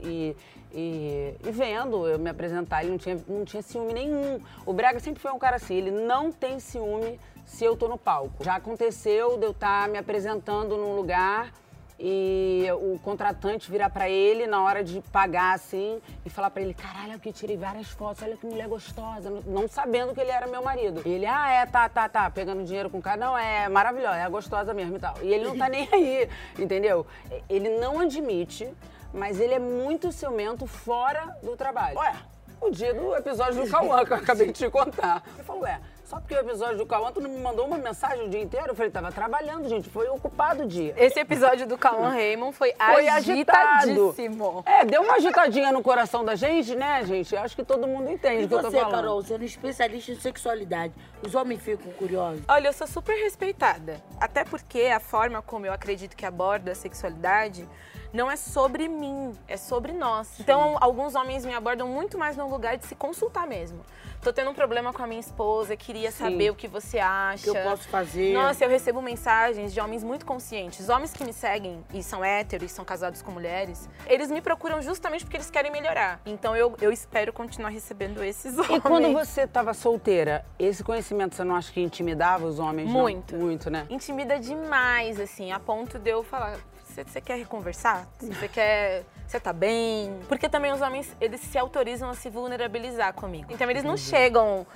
e, 0.03 0.35
e, 0.73 1.35
e 1.47 1.51
vendo 1.53 2.09
eu 2.09 2.19
me 2.19 2.31
apresentar. 2.31 2.83
Ele 2.83 2.91
não 2.91 2.99
tinha, 2.99 3.21
não 3.29 3.45
tinha 3.45 3.63
ciúme 3.63 3.93
nenhum. 3.93 4.41
O 4.65 4.73
Braga 4.73 4.99
sempre 4.99 5.23
foi 5.23 5.31
um 5.31 5.39
cara 5.39 5.57
assim, 5.57 5.75
ele 5.75 5.93
não 5.93 6.33
tem 6.33 6.59
ciúme 6.59 7.21
se 7.47 7.65
eu 7.65 7.75
tô 7.77 7.89
no 7.89 7.97
palco. 7.97 8.45
Já 8.45 8.57
aconteceu 8.57 9.39
de 9.39 9.47
eu 9.47 9.53
estar 9.53 9.89
me 9.89 9.97
apresentando 9.97 10.77
num 10.77 10.95
lugar 10.97 11.51
e 11.99 12.67
o 12.75 12.99
contratante 12.99 13.71
virar 13.71 13.89
pra 13.89 14.07
ele 14.11 14.47
na 14.47 14.63
hora 14.63 14.85
de 14.85 15.01
pagar 15.11 15.55
assim 15.55 15.99
e 16.27 16.29
falar 16.29 16.51
pra 16.51 16.61
ele: 16.61 16.75
caralho, 16.75 17.15
eu 17.15 17.19
que 17.19 17.33
tirei 17.33 17.57
várias 17.57 17.89
fotos, 17.89 18.23
olha 18.23 18.37
que 18.37 18.45
mulher 18.45 18.69
gostosa, 18.69 19.31
não- 19.47 19.67
sabendo 19.67 20.13
que 20.13 20.21
ele 20.21 20.31
era 20.31 20.47
meu 20.47 20.63
marido. 20.63 21.01
E 21.07 21.09
ele, 21.11 21.25
ah, 21.25 21.49
é, 21.51 21.65
tá, 21.65 21.89
tá, 21.89 22.07
tá, 22.09 22.29
pegando 22.29 22.65
dinheiro 22.65 22.91
com 22.91 22.99
o 22.99 23.03
cara, 23.03 23.17
não, 23.17 23.39
é 23.39 23.67
maravilhosa, 23.71 24.17
é 24.17 24.29
gostosa 24.29 24.75
mesmo 24.75 24.97
e 24.97 25.01
tal. 25.01 25.15
E 25.23 25.33
ele 25.33 25.45
não 25.47 25.57
tá 25.57 25.69
nem 25.71 25.89
aí, 25.91 26.29
entendeu? 26.59 27.07
Ele 27.49 27.71
não 27.79 28.01
admite, 28.01 28.69
mas 29.15 29.41
ele 29.41 29.55
é 29.55 29.59
muito 29.59 30.13
ciumento 30.13 30.67
fora 30.67 31.35
do 31.43 31.57
trabalho. 31.57 31.97
Ué, 31.97 32.15
o 32.61 32.71
dia 32.71 32.93
do 32.93 33.15
episódio 33.17 33.65
do 33.65 33.71
Cauã 33.71 34.05
que 34.05 34.13
eu 34.13 34.17
acabei 34.19 34.49
de 34.49 34.53
te 34.53 34.69
contar. 34.71 35.23
Ele 35.35 35.45
falou, 35.45 35.63
ué, 35.63 35.81
Só 36.07 36.21
porque 36.21 36.35
o 36.35 36.39
episódio 36.39 36.79
do 36.79 36.87
Cauã, 36.87 37.11
tu 37.11 37.21
não 37.21 37.29
me 37.29 37.41
mandou 37.41 37.67
uma 37.67 37.77
mensagem 37.79 38.27
o 38.27 38.29
dia 38.29 38.41
inteiro? 38.41 38.69
Eu 38.69 38.75
falei, 38.77 38.93
tava 38.93 39.11
trabalhando, 39.11 39.69
gente, 39.69 39.91
foi 39.91 40.09
ocupado 40.09 40.63
o 40.63 40.67
dia. 40.67 40.95
Esse 40.97 41.19
episódio 41.19 41.67
do 41.67 41.77
Cauã 41.77 42.11
Raymond 42.11 42.55
foi, 42.57 42.73
Foi 42.75 43.09
agitadíssimo. 43.09 44.63
É, 44.65 44.85
deu 44.85 45.03
uma 45.03 45.15
agitadinha 45.15 45.73
no 45.73 45.83
coração 45.83 46.25
da 46.25 46.37
gente, 46.37 46.77
né, 46.77 47.05
gente? 47.05 47.35
Eu 47.35 47.41
acho 47.41 47.57
que 47.57 47.65
todo 47.65 47.89
mundo 47.89 48.09
entende 48.09 48.43
E 48.43 48.45
o 48.45 48.49
que 48.49 48.55
eu 48.55 48.63
tô 48.63 48.71
você, 48.71 48.79
falando. 48.79 48.95
Carol, 48.95 49.21
sendo 49.23 49.45
especialista 49.45 50.13
em 50.13 50.21
sexualidade, 50.21 50.95
os 51.27 51.35
homens 51.35 51.61
ficam 51.61 51.91
curiosos? 51.95 52.41
Olha, 52.47 52.69
eu 52.69 52.73
sou 52.73 52.87
super 52.87 53.17
respeitada. 53.25 54.01
Até 54.21 54.45
porque 54.45 54.83
a 54.83 55.01
forma 55.01 55.43
como 55.43 55.67
eu 55.67 55.73
acredito 55.73 56.17
que 56.17 56.25
abordo 56.25 56.69
a 56.69 56.75
sexualidade 56.77 57.69
não 58.13 58.31
é 58.31 58.37
sobre 58.37 58.87
mim, 58.87 59.33
é 59.49 59.57
sobre 59.57 59.93
nós. 59.93 60.39
Então, 60.39 60.77
alguns 60.81 61.17
homens 61.17 61.45
me 61.45 61.53
abordam 61.53 61.89
muito 61.89 62.17
mais 62.17 62.37
no 62.37 62.49
lugar 62.49 62.77
de 62.77 62.87
se 62.87 62.95
consultar 62.95 63.47
mesmo. 63.47 63.81
Tô 64.23 64.33
tendo 64.33 64.51
um 64.51 64.55
problema 64.55 64.93
com 64.93 65.03
a 65.03 65.07
minha 65.07 65.21
esposa, 65.21 65.77
queria 65.77 66.11
Sim. 66.11 66.25
saber 66.25 66.51
o 66.51 66.55
que 66.55 66.67
você 66.67 66.99
acha. 66.99 67.51
O 67.51 67.53
que 67.53 67.59
eu 67.59 67.63
posso 67.63 67.89
fazer? 67.89 68.33
Nossa, 68.33 68.65
eu 68.65 68.69
recebo 68.69 69.01
mensagens 69.01 69.73
de 69.73 69.81
homens 69.81 70.03
muito 70.03 70.25
conscientes. 70.27 70.89
Homens 70.89 71.13
que 71.13 71.25
me 71.25 71.33
seguem 71.33 71.85
e 71.93 72.03
são 72.03 72.25
héteros, 72.25 72.71
e 72.71 72.75
são 72.75 72.85
casados 72.85 73.23
com 73.23 73.31
mulheres, 73.31 73.89
eles 74.07 74.31
me 74.31 74.41
procuram 74.41 74.81
justamente 74.83 75.25
porque 75.25 75.37
eles 75.37 75.51
querem 75.51 75.71
melhorar. 75.71 76.21
Então 76.27 76.57
eu, 76.57 76.75
eu 76.81 76.91
espero 76.91 77.33
continuar 77.33 77.71
recebendo 77.71 78.23
esses 78.25 78.57
homens. 78.59 78.77
E 78.77 78.81
quando 78.81 79.13
você 79.13 79.47
tava 79.47 79.75
solteira, 79.75 80.45
esse 80.59 80.83
conhecimento 80.83 81.35
você 81.35 81.45
não 81.45 81.55
acha 81.55 81.73
que 81.73 81.81
intimidava 81.81 82.47
os 82.47 82.59
homens? 82.59 82.87
não? 82.87 83.01
Muito. 83.01 83.37
Muito, 83.37 83.71
né? 83.71 83.87
Intimida 83.91 84.39
demais, 84.39 85.21
assim, 85.21 85.53
a 85.53 85.61
ponto 85.61 85.99
de 85.99 86.11
eu 86.11 86.23
falar. 86.23 86.59
Você, 87.05 87.21
quer 87.21 87.45
conversar? 87.47 88.07
Você 88.21 88.49
quer. 88.49 89.03
Você 89.27 89.41
tá 89.41 89.53
bem? 89.53 90.19
Porque 90.29 90.49
também 90.49 90.73
os 90.73 90.81
homens, 90.81 91.15
eles 91.21 91.41
se 91.41 91.59
autorizam 91.59 92.09
a 92.11 92.15
se 92.15 92.31
vulnerabilizar 92.31 93.13
comigo. 93.13 93.47
Então 93.51 93.69
eles 93.69 93.83
não 93.85 93.97
chegam 93.97 94.67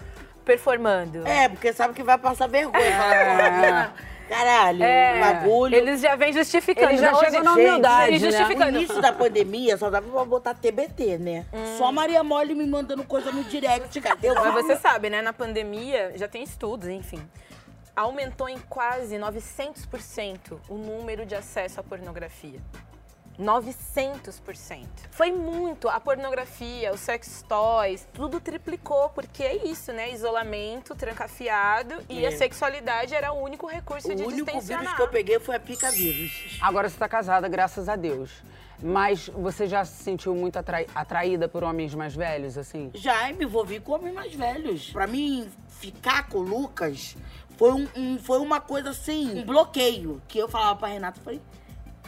performando. 0.45 1.27
É, 1.27 1.49
porque 1.49 1.73
sabe 1.73 1.95
que 1.95 2.03
vai 2.03 2.19
passar 2.19 2.49
vergonha. 2.49 3.93
"Pô, 3.95 4.11
Caralho, 4.31 4.85
É, 4.85 5.19
bagulho. 5.21 5.75
Eles 5.75 6.01
já 6.01 6.15
vêm 6.15 6.33
justificando. 6.33 6.91
Eles 6.91 7.01
já 7.01 7.11
Não, 7.11 7.19
chegam 7.19 7.43
na 7.43 7.53
humildade, 7.53 8.13
né? 8.13 8.19
No 8.19 8.25
justificando. 8.31 8.79
início 8.79 9.03
da 9.03 9.13
pandemia, 9.13 9.77
só 9.77 9.91
dava 9.91 10.09
pra 10.09 10.25
botar 10.25 10.55
TBT, 10.55 11.19
né? 11.19 11.45
Só 11.77 11.91
Maria 11.91 12.23
Mole 12.23 12.55
me 12.55 12.65
mandando 12.65 13.03
coisa 13.03 13.33
no 13.33 13.43
direct, 13.43 14.01
cadê 14.01 14.31
o 14.31 14.35
Mas 14.37 14.55
você 14.55 14.77
sabe, 14.77 15.11
né? 15.11 15.21
Na 15.21 15.33
pandemia, 15.33 16.13
já 16.15 16.29
tem 16.29 16.45
estudos, 16.45 16.89
enfim. 16.89 17.21
Aumentou 18.05 18.49
em 18.49 18.59
quase 18.61 19.17
900% 19.19 20.59
o 20.71 20.75
número 20.79 21.27
de 21.27 21.35
acesso 21.35 21.81
à 21.81 21.83
pornografia. 21.83 22.59
900%. 23.39 24.87
Foi 25.11 25.31
muito. 25.31 25.87
A 25.87 26.01
pornografia, 26.01 26.95
os 26.95 27.01
sex 27.01 27.45
toys, 27.47 28.09
tudo 28.15 28.41
triplicou, 28.41 29.11
porque 29.11 29.43
é 29.43 29.67
isso, 29.67 29.93
né? 29.93 30.11
Isolamento, 30.13 30.95
trancafiado 30.95 31.95
e 32.09 32.25
É. 32.25 32.29
a 32.29 32.33
sexualidade 32.37 33.15
era 33.15 33.33
o 33.35 33.43
único 33.43 33.67
recurso 33.67 34.15
de 34.15 34.23
O 34.23 34.29
único 34.29 34.45
distensionar. 34.47 34.81
vírus 34.83 34.97
que 34.97 35.03
eu 35.03 35.09
peguei 35.09 35.39
foi 35.39 35.57
a 35.57 35.61
pica 35.61 35.91
vírus. 35.91 36.59
Agora 36.63 36.89
você 36.89 36.97
tá 36.99 37.09
casada, 37.09 37.49
graças 37.49 37.87
a 37.87 37.97
Deus. 37.97 38.43
Mas 38.83 39.29
você 39.29 39.67
já 39.67 39.85
se 39.85 40.03
sentiu 40.03 40.35
muito 40.35 40.59
atrai- 40.59 40.87
atraída 40.95 41.47
por 41.47 41.63
homens 41.63 41.95
mais 41.95 42.15
velhos, 42.17 42.57
assim? 42.57 42.91
Já 42.95 43.31
me 43.31 43.45
envolvi 43.45 43.79
com 43.79 43.93
homens 43.93 44.15
mais 44.15 44.35
velhos. 44.35 44.91
Pra 44.91 45.07
mim, 45.07 45.51
ficar 45.69 46.27
com 46.31 46.39
o 46.39 46.43
Lucas 46.43 47.15
foi, 47.61 47.73
um, 47.73 47.89
um- 47.95 48.19
foi 48.19 48.39
uma 48.39 48.59
coisa 48.59 48.89
assim, 48.89 49.39
um 49.41 49.45
bloqueio. 49.47 50.21
Que 50.27 50.39
eu 50.39 50.49
falava 50.49 50.77
pra 50.79 50.89
Renata, 50.89 51.21
eu 51.21 51.25
falei, 51.25 51.41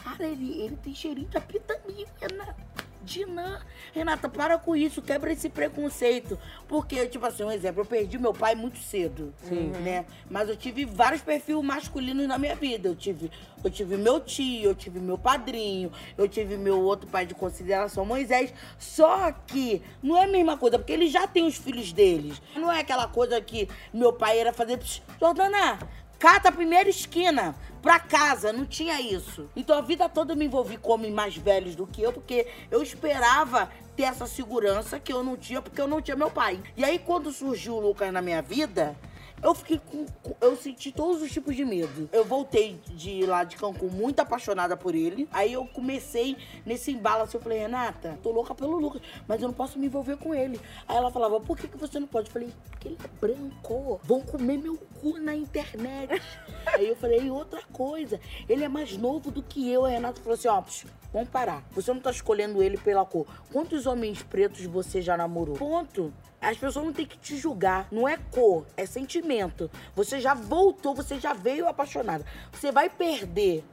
cara, 0.03 0.25
ele, 0.25 0.61
ele 0.63 0.75
tem 0.77 0.95
cheirinho 0.95 1.27
de 1.27 1.37
apitaminho, 1.37 2.07
Renata. 2.19 2.55
Dinã. 3.03 3.59
Renata, 3.93 4.27
para 4.27 4.57
com 4.57 4.75
isso, 4.75 5.01
quebra 5.01 5.31
esse 5.31 5.49
preconceito. 5.49 6.37
Porque, 6.67 7.05
tipo 7.07 7.25
assim, 7.25 7.43
um 7.43 7.51
exemplo, 7.51 7.81
eu 7.81 7.85
perdi 7.85 8.17
meu 8.17 8.33
pai 8.33 8.55
muito 8.55 8.77
cedo. 8.79 9.33
Sim. 9.47 9.71
Né? 9.81 10.05
Mas 10.29 10.49
eu 10.49 10.55
tive 10.55 10.85
vários 10.85 11.21
perfis 11.21 11.55
masculinos 11.63 12.27
na 12.27 12.37
minha 12.37 12.55
vida. 12.55 12.87
Eu 12.87 12.95
tive, 12.95 13.29
eu 13.63 13.69
tive 13.69 13.97
meu 13.97 14.19
tio, 14.19 14.63
eu 14.69 14.75
tive 14.75 14.99
meu 14.99 15.17
padrinho, 15.17 15.91
eu 16.17 16.27
tive 16.27 16.57
meu 16.57 16.81
outro 16.81 17.07
pai 17.07 17.25
de 17.25 17.35
consideração, 17.35 18.05
Moisés. 18.05 18.53
Só 18.79 19.31
que 19.31 19.81
não 20.01 20.17
é 20.17 20.23
a 20.23 20.27
mesma 20.27 20.57
coisa, 20.57 20.79
porque 20.79 20.93
eles 20.93 21.11
já 21.11 21.27
têm 21.27 21.45
os 21.45 21.57
filhos 21.57 21.91
deles. 21.93 22.41
Não 22.55 22.71
é 22.71 22.79
aquela 22.79 23.07
coisa 23.07 23.39
que 23.41 23.67
meu 23.93 24.13
pai 24.13 24.39
era 24.39 24.51
fazer. 24.53 24.77
"Psh, 24.77 25.01
Jordana, 25.19 25.79
cata 26.23 26.47
a 26.47 26.51
primeira 26.53 26.89
esquina 26.89 27.53
pra 27.81 27.99
casa, 27.99 28.53
não 28.53 28.65
tinha 28.65 29.01
isso. 29.01 29.49
Então 29.53 29.77
a 29.77 29.81
vida 29.81 30.07
toda 30.07 30.31
eu 30.31 30.37
me 30.37 30.45
envolvi 30.45 30.77
com 30.77 30.93
homens 30.93 31.13
mais 31.13 31.35
velhos 31.35 31.75
do 31.75 31.85
que 31.85 32.01
eu, 32.01 32.13
porque 32.13 32.47
eu 32.71 32.81
esperava 32.81 33.69
ter 33.93 34.03
essa 34.03 34.25
segurança 34.25 35.01
que 35.01 35.11
eu 35.11 35.21
não 35.21 35.35
tinha, 35.35 35.61
porque 35.61 35.81
eu 35.81 35.87
não 35.87 36.01
tinha 36.01 36.15
meu 36.15 36.31
pai. 36.31 36.63
E 36.77 36.85
aí 36.85 36.97
quando 36.97 37.29
surgiu 37.29 37.73
o 37.75 37.79
Lucas 37.81 38.13
na 38.13 38.21
minha 38.21 38.41
vida, 38.41 38.95
eu 39.43 39.53
fiquei 39.53 39.79
com, 39.79 40.05
Eu 40.39 40.55
senti 40.55 40.91
todos 40.91 41.21
os 41.21 41.31
tipos 41.31 41.55
de 41.55 41.65
medo. 41.65 42.09
Eu 42.11 42.23
voltei 42.23 42.79
de 42.87 43.25
lá 43.25 43.43
de 43.43 43.57
Cancún 43.57 43.89
muito 43.89 44.19
apaixonada 44.19 44.77
por 44.77 44.95
ele. 44.95 45.27
Aí 45.31 45.53
eu 45.53 45.65
comecei 45.65 46.37
nesse 46.65 46.91
embalo 46.91 47.23
assim. 47.23 47.37
Eu 47.37 47.41
falei, 47.41 47.59
Renata, 47.59 48.17
tô 48.23 48.31
louca 48.31 48.55
pelo 48.55 48.77
Lucas, 48.77 49.01
mas 49.27 49.41
eu 49.41 49.47
não 49.49 49.53
posso 49.53 49.77
me 49.77 49.87
envolver 49.87 50.17
com 50.17 50.33
ele. 50.33 50.59
Aí 50.87 50.95
ela 50.95 51.11
falava, 51.11 51.39
por 51.41 51.57
que, 51.57 51.67
que 51.67 51.77
você 51.77 51.99
não 51.99 52.07
pode? 52.07 52.27
Eu 52.27 52.33
falei, 52.33 52.49
porque 52.69 52.87
ele 52.87 52.97
é 53.03 53.07
branco. 53.19 53.99
Vão 54.03 54.21
comer 54.21 54.57
meu 54.57 54.77
cu 55.01 55.19
na 55.19 55.35
internet. 55.35 56.21
Aí 56.73 56.87
eu 56.87 56.95
falei, 56.95 57.29
outra 57.29 57.61
coisa, 57.71 58.19
ele 58.47 58.63
é 58.63 58.69
mais 58.69 58.97
novo 58.97 59.29
do 59.29 59.43
que 59.43 59.69
eu. 59.69 59.85
A 59.85 59.89
Renata 59.89 60.21
falou 60.21 60.35
assim: 60.35 60.47
ó, 60.47 60.61
psh, 60.61 60.85
vamos 61.11 61.29
parar. 61.29 61.63
Você 61.71 61.93
não 61.93 61.99
tá 61.99 62.11
escolhendo 62.11 62.63
ele 62.63 62.77
pela 62.77 63.05
cor. 63.05 63.27
Quantos 63.51 63.85
homens 63.85 64.23
pretos 64.23 64.65
você 64.65 65.01
já 65.01 65.17
namorou? 65.17 65.55
Ponto. 65.55 66.13
As 66.43 66.57
pessoas 66.57 66.85
não 66.85 66.93
têm 66.93 67.05
que 67.05 67.17
te 67.17 67.37
julgar. 67.37 67.87
Não 67.91 68.07
é 68.07 68.17
cor, 68.17 68.65
é 68.75 68.85
sentimento. 68.85 69.71
Você 69.95 70.19
já 70.19 70.33
voltou, 70.33 70.93
você 70.93 71.19
já 71.19 71.33
veio 71.33 71.67
apaixonada. 71.67 72.25
Você 72.51 72.71
vai 72.71 72.89
perder 72.89 73.63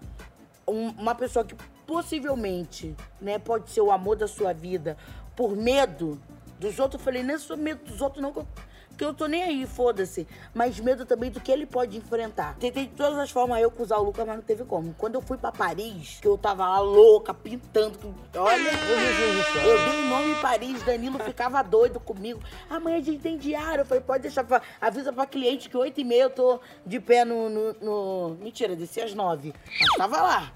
um- 0.67 0.91
uma 0.91 1.15
pessoa 1.15 1.45
que 1.45 1.57
possivelmente, 1.87 2.95
né, 3.21 3.39
pode 3.39 3.71
ser 3.71 3.81
o 3.81 3.91
amor 3.91 4.17
da 4.17 4.29
sua 4.29 4.53
vida 4.53 4.97
por 5.35 5.57
medo 5.57 6.21
dos 6.59 6.79
outros. 6.79 7.01
Eu 7.01 7.05
falei, 7.05 7.23
não 7.23 7.35
é 7.35 7.39
só 7.39 7.57
medo 7.57 7.85
dos 7.85 8.01
outros, 8.01 8.23
não, 8.23 8.33
que 8.33 8.39
eu, 8.39 8.47
que 9.01 9.05
eu 9.07 9.15
tô 9.15 9.27
nem 9.27 9.43
aí, 9.43 9.67
foda-se. 9.67 10.29
Mas 10.53 10.79
medo 10.79 11.07
também 11.07 11.31
do 11.31 11.41
que 11.41 11.51
ele 11.51 11.65
pode 11.65 11.97
enfrentar. 11.97 12.55
Tentei 12.61 12.85
de 12.87 12.93
todas 12.95 13.19
as 13.19 13.31
formas 13.31 13.59
eu 13.63 13.69
acusar 13.69 13.99
o 13.99 14.03
Lucas, 14.03 14.27
mas 14.27 14.37
não 14.37 14.43
teve 14.43 14.63
como. 14.63 14.93
Quando 14.93 15.15
eu 15.15 15.23
fui 15.23 15.39
pra 15.39 15.51
Paris, 15.51 16.19
que 16.21 16.29
eu 16.29 16.37
tava 16.37 16.69
lá 16.69 16.81
louca, 16.81 17.33
pintando, 17.33 17.99
olha, 18.37 18.71
eu 19.65 19.91
dei 19.91 20.01
o 20.01 20.09
nome 20.09 20.33
em 20.33 20.35
Paris, 20.43 20.83
Danilo 20.83 21.19
ficava 21.21 21.63
doido 21.65 21.99
comigo. 21.99 22.41
Amanhã 22.69 22.99
a 22.99 23.01
gente 23.01 23.21
tem 23.23 23.39
diário. 23.39 23.81
Eu 23.81 23.87
falei, 23.87 24.03
pode 24.03 24.21
deixar, 24.23 24.45
pra, 24.45 24.61
avisa 24.79 25.11
pra 25.15 25.25
cliente 25.25 25.71
que 25.71 25.79
8 25.79 25.99
e 25.99 26.05
meia 26.05 26.25
eu 26.25 26.31
tô 26.31 26.61
de 26.85 27.01
pé 27.01 27.25
no, 27.25 27.49
no, 27.49 27.73
no- 27.81 28.37
Mentira, 28.39 28.77
desci 28.77 29.01
às 29.01 29.15
9. 29.15 29.55
Mas 29.81 29.97
tava 29.97 30.21
lá. 30.21 30.53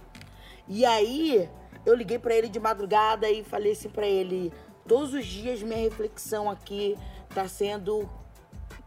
E 0.69 0.85
aí, 0.85 1.49
eu 1.87 1.95
liguei 1.95 2.19
pra 2.19 2.35
ele 2.35 2.51
de 2.51 2.61
madrugada 2.61 3.27
e 3.31 3.43
falei 3.43 3.73
assim 3.73 3.89
pra 3.89 4.07
ele: 4.07 4.53
todos 4.87 5.15
os 5.15 5.25
dias 5.25 5.63
minha 5.63 5.79
reflexão 5.79 6.51
aqui 6.51 6.95
tá 7.35 7.49
sendo. 7.49 8.07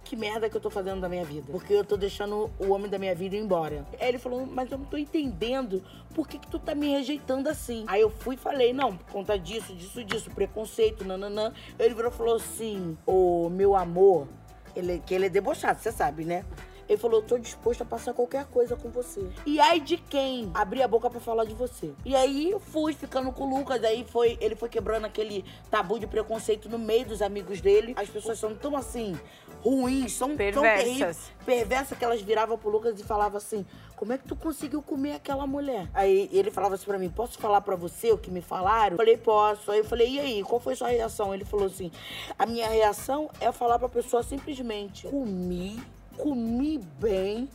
Que 0.07 0.15
merda 0.15 0.49
que 0.49 0.55
eu 0.55 0.61
tô 0.61 0.69
fazendo 0.69 1.01
da 1.01 1.09
minha 1.09 1.25
vida? 1.25 1.51
Porque 1.51 1.73
eu 1.73 1.83
tô 1.83 1.97
deixando 1.97 2.49
o 2.57 2.71
homem 2.71 2.89
da 2.89 2.97
minha 2.97 3.13
vida 3.13 3.35
ir 3.35 3.39
embora. 3.39 3.85
Aí 3.99 4.07
ele 4.07 4.17
falou, 4.17 4.45
mas 4.45 4.71
eu 4.71 4.77
não 4.77 4.85
tô 4.85 4.95
entendendo 4.95 5.83
por 6.15 6.25
que, 6.29 6.39
que 6.39 6.47
tu 6.47 6.57
tá 6.57 6.73
me 6.73 6.87
rejeitando 6.87 7.49
assim. 7.49 7.83
Aí 7.87 7.99
eu 7.99 8.09
fui 8.09 8.35
e 8.35 8.37
falei, 8.37 8.71
não, 8.71 8.95
por 8.95 9.11
conta 9.11 9.37
disso, 9.37 9.75
disso, 9.75 10.01
disso, 10.05 10.31
preconceito, 10.31 11.03
nananã. 11.03 11.51
Ele 11.77 11.93
virou 11.93 12.09
e 12.09 12.13
falou 12.13 12.37
assim, 12.37 12.97
ô 13.05 13.49
meu 13.49 13.75
amor, 13.75 14.29
ele, 14.73 15.03
que 15.05 15.13
ele 15.13 15.25
é 15.25 15.29
debochado, 15.29 15.81
você 15.81 15.91
sabe, 15.91 16.23
né? 16.23 16.45
Ele 16.87 16.97
falou, 16.97 17.21
tô 17.21 17.37
disposto 17.37 17.81
a 17.81 17.85
passar 17.85 18.13
qualquer 18.13 18.45
coisa 18.45 18.75
com 18.75 18.89
você. 18.89 19.27
E 19.45 19.59
aí 19.59 19.79
de 19.79 19.97
quem 19.97 20.49
abrir 20.53 20.81
a 20.81 20.87
boca 20.87 21.09
pra 21.09 21.19
falar 21.19 21.43
de 21.43 21.53
você? 21.53 21.91
E 22.05 22.15
aí 22.15 22.49
eu 22.49 22.59
fui 22.59 22.93
ficando 22.93 23.31
com 23.31 23.43
o 23.43 23.57
Lucas, 23.57 23.83
aí 23.83 24.05
foi, 24.05 24.37
ele 24.39 24.55
foi 24.55 24.69
quebrando 24.69 25.05
aquele 25.05 25.43
tabu 25.69 25.99
de 25.99 26.07
preconceito 26.07 26.69
no 26.69 26.79
meio 26.79 27.05
dos 27.05 27.21
amigos 27.21 27.59
dele. 27.59 27.93
As 27.97 28.09
pessoas 28.09 28.39
são 28.39 28.55
tão 28.55 28.77
assim, 28.77 29.19
ruins, 29.63 30.13
são 30.13 30.29
tão 30.29 30.37
Perversas. 30.37 30.83
terríveis, 30.83 31.31
perversas 31.45 31.97
que 31.97 32.05
elas 32.05 32.21
viravam 32.21 32.57
pro 32.57 32.69
Lucas 32.69 32.99
e 32.99 33.03
falavam 33.03 33.37
assim: 33.37 33.65
como 33.95 34.13
é 34.13 34.17
que 34.17 34.27
tu 34.27 34.35
conseguiu 34.35 34.81
comer 34.81 35.13
aquela 35.13 35.47
mulher? 35.47 35.89
Aí 35.93 36.29
ele 36.31 36.51
falava 36.51 36.75
assim 36.75 36.85
pra 36.85 36.99
mim: 36.99 37.09
posso 37.09 37.37
falar 37.39 37.61
pra 37.61 37.75
você 37.75 38.11
o 38.11 38.17
que 38.17 38.29
me 38.29 38.41
falaram? 38.41 38.93
Eu 38.93 38.97
falei, 38.97 39.17
posso. 39.17 39.71
Aí 39.71 39.79
eu 39.79 39.85
falei, 39.85 40.07
e 40.09 40.19
aí, 40.19 40.43
qual 40.43 40.59
foi 40.59 40.75
sua 40.75 40.89
reação? 40.89 41.33
Ele 41.33 41.43
falou 41.43 41.65
assim: 41.65 41.91
a 42.37 42.45
minha 42.45 42.67
reação 42.69 43.29
é 43.41 43.51
falar 43.51 43.79
pra 43.79 43.89
pessoa 43.89 44.21
simplesmente: 44.23 45.07
comi, 45.07 45.81
comi 46.17 46.77
bem. 46.99 47.49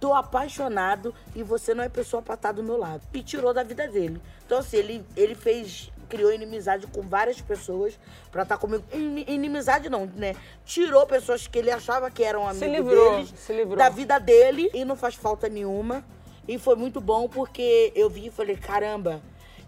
Tô 0.00 0.14
apaixonado 0.14 1.12
e 1.34 1.42
você 1.42 1.74
não 1.74 1.82
é 1.82 1.88
pessoa 1.88 2.22
pra 2.22 2.34
estar 2.34 2.52
do 2.52 2.62
meu 2.62 2.76
lado. 2.76 3.02
E 3.12 3.20
tirou 3.20 3.52
da 3.52 3.64
vida 3.64 3.88
dele. 3.88 4.20
Então, 4.46 4.58
assim, 4.58 4.76
ele, 4.76 5.04
ele 5.16 5.34
fez. 5.34 5.90
Criou 6.08 6.32
inimizade 6.32 6.86
com 6.86 7.02
várias 7.02 7.40
pessoas 7.40 7.98
pra 8.32 8.42
estar 8.42 8.56
comigo. 8.58 8.82
In- 8.92 9.24
Inimizade 9.28 9.88
não, 9.88 10.06
né? 10.06 10.34
Tirou 10.64 11.06
pessoas 11.06 11.46
que 11.46 11.58
ele 11.58 11.70
achava 11.70 12.10
que 12.10 12.22
eram 12.24 12.42
Se 12.54 12.64
amigos 12.64 12.88
livrou, 12.90 13.10
deles, 13.16 13.34
se 13.36 13.52
livrou. 13.52 13.76
da 13.76 13.88
vida 13.88 14.18
dele 14.18 14.70
e 14.72 14.84
não 14.84 14.96
faz 14.96 15.14
falta 15.14 15.48
nenhuma. 15.48 16.04
E 16.46 16.58
foi 16.58 16.76
muito 16.76 17.00
bom 17.00 17.28
porque 17.28 17.92
eu 17.94 18.08
vi 18.08 18.28
e 18.28 18.30
falei, 18.30 18.56
caramba, 18.56 19.20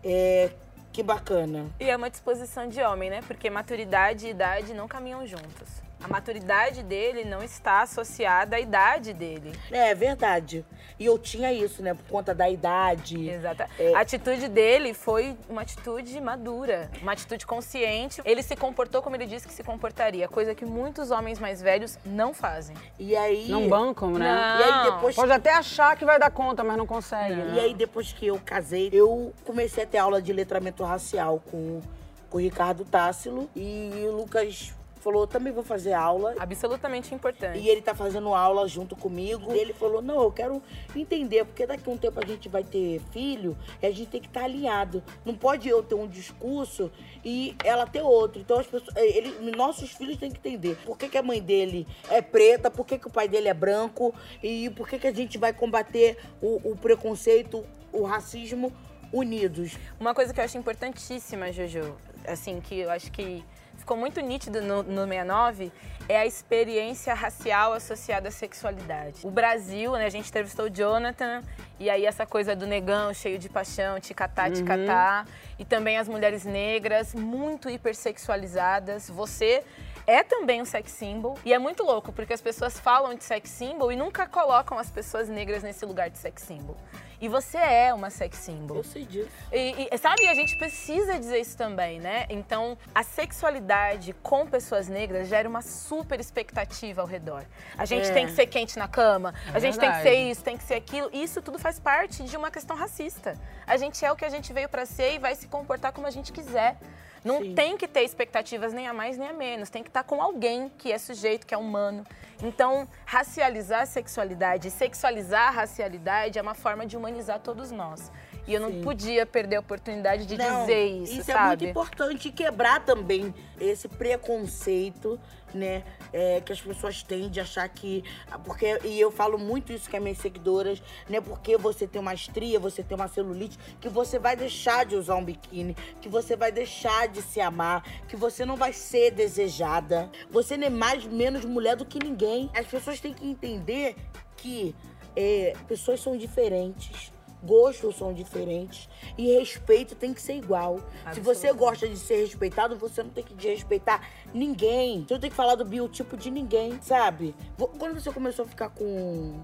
é, 0.03 0.51
que 0.93 1.03
bacana. 1.03 1.67
E 1.79 1.85
é 1.91 1.97
uma 1.97 2.09
disposição 2.09 2.67
de 2.69 2.81
homem, 2.81 3.11
né? 3.11 3.21
Porque 3.27 3.51
maturidade 3.51 4.27
e 4.27 4.31
idade 4.31 4.73
não 4.73 4.89
caminham 4.89 5.27
juntos. 5.27 5.69
A 6.03 6.09
maturidade 6.09 6.83
dele 6.83 7.25
não 7.25 7.43
está 7.43 7.83
associada 7.83 8.57
à 8.57 8.61
idade 8.61 9.13
dele. 9.13 9.53
É 9.71 9.95
verdade. 9.95 10.65
E 10.99 11.07
eu 11.07 11.19
tinha 11.19 11.53
isso, 11.53 11.83
né? 11.83 11.95
Por 11.95 12.05
conta 12.05 12.35
da 12.35 12.49
idade. 12.49 13.29
Exato. 13.29 13.65
É. 13.79 13.95
A 13.95 14.01
atitude 14.01 14.49
dele 14.49 14.95
foi 14.95 15.37
uma 15.49 15.63
atitude 15.63 16.21
madura, 16.21 16.91
uma 17.03 17.13
atitude 17.13 17.47
consciente. 17.47 18.21
Ele 18.25 18.43
se 18.43 18.57
comportou 18.57 19.03
como 19.03 19.17
ele 19.17 19.27
disse 19.27 19.47
que 19.47 19.53
se 19.53 19.63
comportaria, 19.63 20.29
coisa 20.29 20.55
que 20.55 20.65
muitos 20.65 21.11
homens 21.11 21.39
mais 21.39 21.61
velhos 21.63 21.99
não 22.05 22.33
fazem. 22.35 22.77
E 22.99 23.17
aí. 23.17 23.49
Não 23.49 23.69
bancam, 23.69 24.13
né? 24.13 24.35
Não. 24.35 24.61
E 24.61 24.63
aí 24.63 24.91
depois. 24.93 25.17
Pode 25.17 25.33
até 25.33 25.55
achar 25.55 25.97
que 25.97 26.05
vai 26.05 26.19
dar 26.19 26.31
conta, 26.31 26.65
mas 26.65 26.77
não 26.77 26.87
consegue. 26.87 27.35
Não. 27.35 27.45
né? 27.47 27.55
E 27.57 27.61
aí, 27.61 27.75
depois 27.75 28.13
que 28.13 28.27
eu 28.27 28.41
casei, 28.45 28.91
eu 28.93 29.33
comecei 29.45 29.85
a 29.85 29.87
ter 29.87 29.99
aula 29.99 30.21
de 30.21 30.33
letramento 30.33 30.83
racial 30.85 31.43
com, 31.51 31.81
com 32.29 32.39
o 32.39 32.41
Ricardo 32.41 32.85
Tássilo. 32.85 33.49
E 33.55 33.91
o 34.07 34.13
Lucas 34.17 34.75
falou, 35.01 35.27
também 35.27 35.53
vou 35.53 35.65
fazer 35.65 35.93
aula. 35.93 36.35
Absolutamente 36.39 37.15
importante. 37.15 37.59
E 37.59 37.69
ele 37.69 37.83
tá 37.83 37.95
fazendo 37.95 38.35
aula 38.35 38.69
junto 38.69 38.95
comigo. 38.95 39.53
Ele 39.53 39.73
falou, 39.73 40.01
não, 40.01 40.23
eu 40.23 40.31
quero 40.31 40.63
entender, 40.95 41.45
porque 41.45 41.67
daqui 41.67 41.89
a 41.89 41.93
um 41.93 41.97
tempo 41.97 42.21
a 42.23 42.27
gente 42.27 42.49
vai 42.49 42.63
ter 42.63 43.01
filho 43.11 43.57
e 43.83 43.87
a 43.87 43.91
gente 43.91 44.07
tem 44.07 44.21
que 44.21 44.29
estar 44.29 44.45
alinhado. 44.45 45.03
Não 45.25 45.35
pode 45.35 45.69
eu 45.69 45.83
ter 45.83 45.95
um 45.95 46.07
discurso 46.07 46.91
e 47.25 47.57
ela 47.65 47.87
ter 47.87 48.03
outro. 48.03 48.41
Então 48.41 48.59
as 48.59 48.67
pessoas. 48.67 48.95
Ele, 48.97 49.51
nossos 49.57 49.91
filhos 49.91 50.17
têm 50.17 50.31
que 50.31 50.39
entender 50.39 50.77
por 50.85 50.97
que, 50.97 51.09
que 51.09 51.19
a 51.19 51.23
mãe 51.23 51.41
dele 51.41 51.87
é 52.09 52.23
preta, 52.23 52.71
por 52.71 52.87
que, 52.87 52.99
que 52.99 53.07
o 53.07 53.11
pai 53.11 53.29
dele 53.29 53.49
é 53.49 53.55
branco 53.55 54.15
e 54.43 54.71
por 54.71 54.89
que, 54.89 54.99
que 54.99 55.07
a 55.07 55.13
gente 55.13 55.39
vai 55.39 55.53
combater 55.53 56.19
o, 56.41 56.71
o 56.71 56.77
preconceito, 56.77 57.65
o 57.93 58.05
racismo 58.05 58.73
unidos. 59.13 59.77
Uma 59.99 60.15
coisa 60.15 60.33
que 60.33 60.41
eu 60.41 60.45
acho 60.45 60.57
importantíssima, 60.57 61.53
Jojo, 61.53 61.97
assim, 62.27 62.61
que 62.61 62.79
eu 62.79 62.91
acho 62.91 63.11
que 63.11 63.45
ficou 63.91 63.99
muito 63.99 64.21
nítido 64.21 64.63
no, 64.63 64.85
no 64.85 65.05
69, 65.05 65.73
é 66.09 66.17
a 66.17 66.25
experiência 66.25 67.13
racial 67.13 67.73
associada 67.73 68.29
à 68.29 68.31
sexualidade. 68.31 69.27
O 69.27 69.33
Brasil, 69.33 69.91
né, 69.95 70.07
a 70.07 70.09
gente 70.09 70.29
entrevistou 70.29 70.67
o 70.67 70.71
Jonathan, 70.71 71.43
e 71.77 71.91
aí 71.91 72.07
essa 72.07 72.25
coisa 72.25 72.55
do 72.55 72.69
negão 72.69 73.13
cheio 73.13 73.37
de 73.37 73.49
paixão, 73.49 73.99
ticatá, 73.99 74.49
ticatá, 74.49 75.25
e 75.59 75.65
também 75.65 75.99
as 75.99 76.07
mulheres 76.07 76.45
negras, 76.45 77.17
muito 77.17 77.69
hipersexualizadas. 77.69 79.11
Você 79.11 79.65
é 80.11 80.23
também 80.23 80.61
um 80.61 80.65
sex 80.65 80.91
symbol. 80.93 81.39
E 81.45 81.53
é 81.53 81.59
muito 81.59 81.83
louco, 81.85 82.13
porque 82.13 82.33
as 82.33 82.41
pessoas 82.41 82.79
falam 82.79 83.15
de 83.15 83.23
sex 83.25 83.49
symbol 83.51 83.93
e 83.93 83.97
nunca 83.97 84.27
colocam 84.27 84.79
as 84.79 84.91
pessoas 84.91 85.29
negras 85.29 85.63
nesse 85.63 85.85
lugar 85.87 86.11
de 86.11 86.19
sex 86.19 86.43
symbol. 86.43 86.77
E 87.21 87.29
você 87.29 87.59
é 87.59 87.93
uma 87.93 88.09
sex 88.09 88.39
symbol. 88.39 88.79
Eu 88.79 88.85
sei 88.85 89.05
disso. 89.05 89.29
E, 89.53 89.89
e, 89.93 89.99
sabe, 89.99 90.27
a 90.27 90.33
gente 90.35 90.57
precisa 90.57 91.19
dizer 91.19 91.39
isso 91.39 91.55
também, 91.57 92.01
né? 92.01 92.25
Então, 92.31 92.79
a 92.95 93.03
sexualidade 93.03 94.15
com 94.23 94.47
pessoas 94.47 94.89
negras 94.89 95.29
gera 95.29 95.47
uma 95.47 95.61
super 95.61 96.19
expectativa 96.19 97.03
ao 97.03 97.07
redor. 97.07 97.45
A 97.77 97.85
gente 97.85 98.09
É. 98.09 98.13
tem 98.15 98.27
que 98.27 98.33
ser 98.33 98.47
quente 98.47 98.79
na 98.79 98.89
cama, 98.89 99.35
a 99.53 99.59
É 99.59 99.61
gente 99.61 99.79
tem 99.79 99.93
que 99.93 100.01
ser 100.03 100.15
isso, 100.15 100.43
tem 100.43 100.57
que 100.57 100.65
ser 100.65 100.75
aquilo. 100.75 101.11
Isso 101.13 101.43
tudo 101.43 101.59
faz 101.59 101.79
parte 101.79 102.23
de 102.25 102.37
uma 102.39 102.51
questão 102.51 102.75
racista. 102.75 103.39
A 103.67 103.77
gente 103.77 104.03
é 104.05 104.11
o 104.11 104.17
que 104.17 104.25
a 104.25 104.31
gente 104.31 104.51
veio 104.53 104.69
pra 104.69 104.87
ser 104.87 105.15
e 105.15 105.19
vai 105.19 105.35
se 105.35 105.47
comportar 105.47 105.93
como 105.93 106.07
a 106.07 106.11
gente 106.11 106.33
quiser. 106.33 106.79
Não 107.25 107.41
Sim. 107.41 107.55
tem 107.55 107.77
que 107.77 107.87
ter 107.87 108.03
expectativas 108.03 108.73
nem 108.73 108.87
a 108.87 108.95
mais 108.95 109.17
nem 109.17 109.29
a 109.29 109.33
menos. 109.33 109.69
Tem 109.71 109.83
que 109.83 109.91
estar 109.91 110.05
com 110.05 110.23
alguém 110.23 110.71
que 110.79 110.91
é 110.91 110.99
sujeito, 110.99 111.47
que 111.47 111.55
é 111.55 111.59
humano. 111.59 112.05
Então, 112.43 112.89
racializar 113.05 113.83
a 113.83 113.87
sexualidade, 113.87 114.69
e 114.69 114.71
sexualizar 114.71 115.49
a 115.49 115.51
racialidade 115.51 116.39
é 116.39 116.43
uma 116.43 116.55
forma 116.55 116.87
de 116.87 116.97
humanizar 116.97 117.39
todos 117.41 117.71
nós. 117.71 118.11
E 118.51 118.55
eu 118.55 118.61
não 118.61 118.73
Sim. 118.73 118.81
podia 118.83 119.25
perder 119.25 119.57
a 119.57 119.61
oportunidade 119.61 120.27
de 120.27 120.37
Não, 120.37 120.61
dizer 120.63 120.87
isso, 120.87 121.21
Isso 121.21 121.31
é 121.31 121.35
sabe? 121.35 121.67
muito 121.67 121.71
importante 121.71 122.33
quebrar 122.33 122.85
também 122.85 123.33
esse 123.61 123.87
preconceito, 123.87 125.21
né? 125.55 125.85
é, 126.13 126.41
que 126.41 126.53
as 126.53 126.61
pessoas 126.61 127.03
têm 127.03 127.29
de 127.29 127.41
achar 127.41 127.69
que. 127.69 128.03
Porque, 128.45 128.79
e 128.85 129.01
eu 129.01 129.11
falo 129.11 129.39
muito 129.39 129.73
isso 129.73 129.89
com 129.89 129.97
as 129.97 130.03
minhas 130.03 130.19
seguidoras, 130.19 130.83
né? 131.09 131.21
Porque 131.21 131.57
você 131.57 131.87
tem 131.87 132.01
uma 132.01 132.15
estria, 132.15 132.59
você 132.59 132.83
tem 132.83 132.97
uma 132.97 133.09
celulite, 133.09 133.59
que 133.81 133.89
você 133.89 134.19
vai 134.19 134.37
deixar 134.37 134.85
de 134.85 134.97
usar 134.97 135.17
um 135.17 135.25
biquíni, 135.25 135.77
que 136.01 136.09
você 136.09 136.37
vai 136.37 136.51
deixar 136.51 137.09
de 137.09 137.23
se 137.23 137.41
amar, 137.41 137.85
que 138.09 138.17
você 138.17 138.45
não 138.45 138.57
vai 138.57 138.73
ser 138.73 139.13
desejada. 139.13 140.11
Você 140.31 140.57
não 140.57 140.67
é 140.67 140.71
mais 140.71 141.05
menos 141.05 141.45
mulher 141.45 141.77
do 141.77 141.85
que 141.85 141.99
ninguém. 142.03 142.51
As 142.55 142.67
pessoas 142.67 143.01
têm 143.01 143.15
que 143.15 143.27
entender 143.27 143.97
que 144.37 144.75
é, 145.17 145.55
pessoas 145.69 146.01
são 146.01 146.17
diferentes. 146.17 147.13
Gostos 147.43 147.97
são 147.97 148.13
diferentes 148.13 148.89
e 149.17 149.39
respeito 149.39 149.95
tem 149.95 150.13
que 150.13 150.21
ser 150.21 150.35
igual. 150.35 150.81
Se 151.13 151.21
você 151.21 151.53
gosta 151.53 151.89
de 151.89 151.97
ser 151.97 152.21
respeitado, 152.23 152.77
você 152.77 153.03
não 153.03 153.11
tem 153.11 153.25
que 153.25 153.33
desrespeitar 153.35 154.03
ninguém. 154.35 155.05
Você 155.07 155.15
não 155.15 155.21
tem 155.21 155.31
que 155.31 155.37
falar 155.37 155.55
do 155.55 155.65
biotipo 155.65 156.17
de 156.17 156.31
ninguém, 156.31 156.79
sabe? 156.83 157.35
Quando 157.79 157.95
você 157.95 158.13
começou 158.13 158.45
a 158.45 158.49
ficar 158.49 158.69
com, 158.69 159.41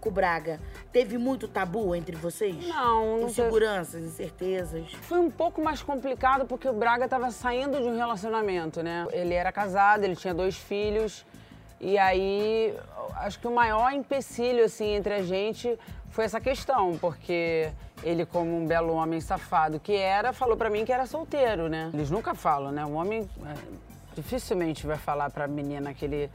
com 0.00 0.08
o 0.08 0.12
Braga, 0.12 0.60
teve 0.92 1.18
muito 1.18 1.48
tabu 1.48 1.96
entre 1.96 2.14
vocês? 2.14 2.64
Não, 2.68 3.18
não 3.18 3.18
teve. 3.26 3.30
Inseguranças, 3.32 4.04
incertezas. 4.04 4.92
Foi 5.02 5.18
um 5.18 5.30
pouco 5.30 5.60
mais 5.60 5.82
complicado 5.82 6.46
porque 6.46 6.68
o 6.68 6.72
Braga 6.72 7.06
estava 7.06 7.30
saindo 7.32 7.78
de 7.78 7.88
um 7.88 7.96
relacionamento, 7.96 8.82
né? 8.84 9.06
Ele 9.12 9.34
era 9.34 9.50
casado, 9.50 10.04
ele 10.04 10.14
tinha 10.14 10.32
dois 10.32 10.56
filhos. 10.56 11.24
E 11.78 11.98
aí, 11.98 12.74
acho 13.16 13.38
que 13.38 13.46
o 13.46 13.54
maior 13.54 13.92
empecilho, 13.92 14.64
assim, 14.64 14.94
entre 14.94 15.12
a 15.12 15.22
gente 15.22 15.78
foi 16.16 16.24
essa 16.24 16.40
questão, 16.40 16.96
porque 16.98 17.70
ele, 18.02 18.24
como 18.24 18.56
um 18.56 18.66
belo 18.66 18.94
homem 18.94 19.20
safado 19.20 19.78
que 19.78 19.94
era, 19.94 20.32
falou 20.32 20.56
pra 20.56 20.70
mim 20.70 20.82
que 20.82 20.90
era 20.90 21.04
solteiro, 21.04 21.68
né? 21.68 21.90
Eles 21.92 22.10
nunca 22.10 22.34
falam, 22.34 22.72
né? 22.72 22.86
O 22.86 22.92
homem 22.92 23.28
é, 23.44 23.54
dificilmente 24.14 24.86
vai 24.86 24.96
falar 24.96 25.28
pra 25.28 25.46
menina 25.46 25.92
que 25.92 26.06
ele 26.06 26.30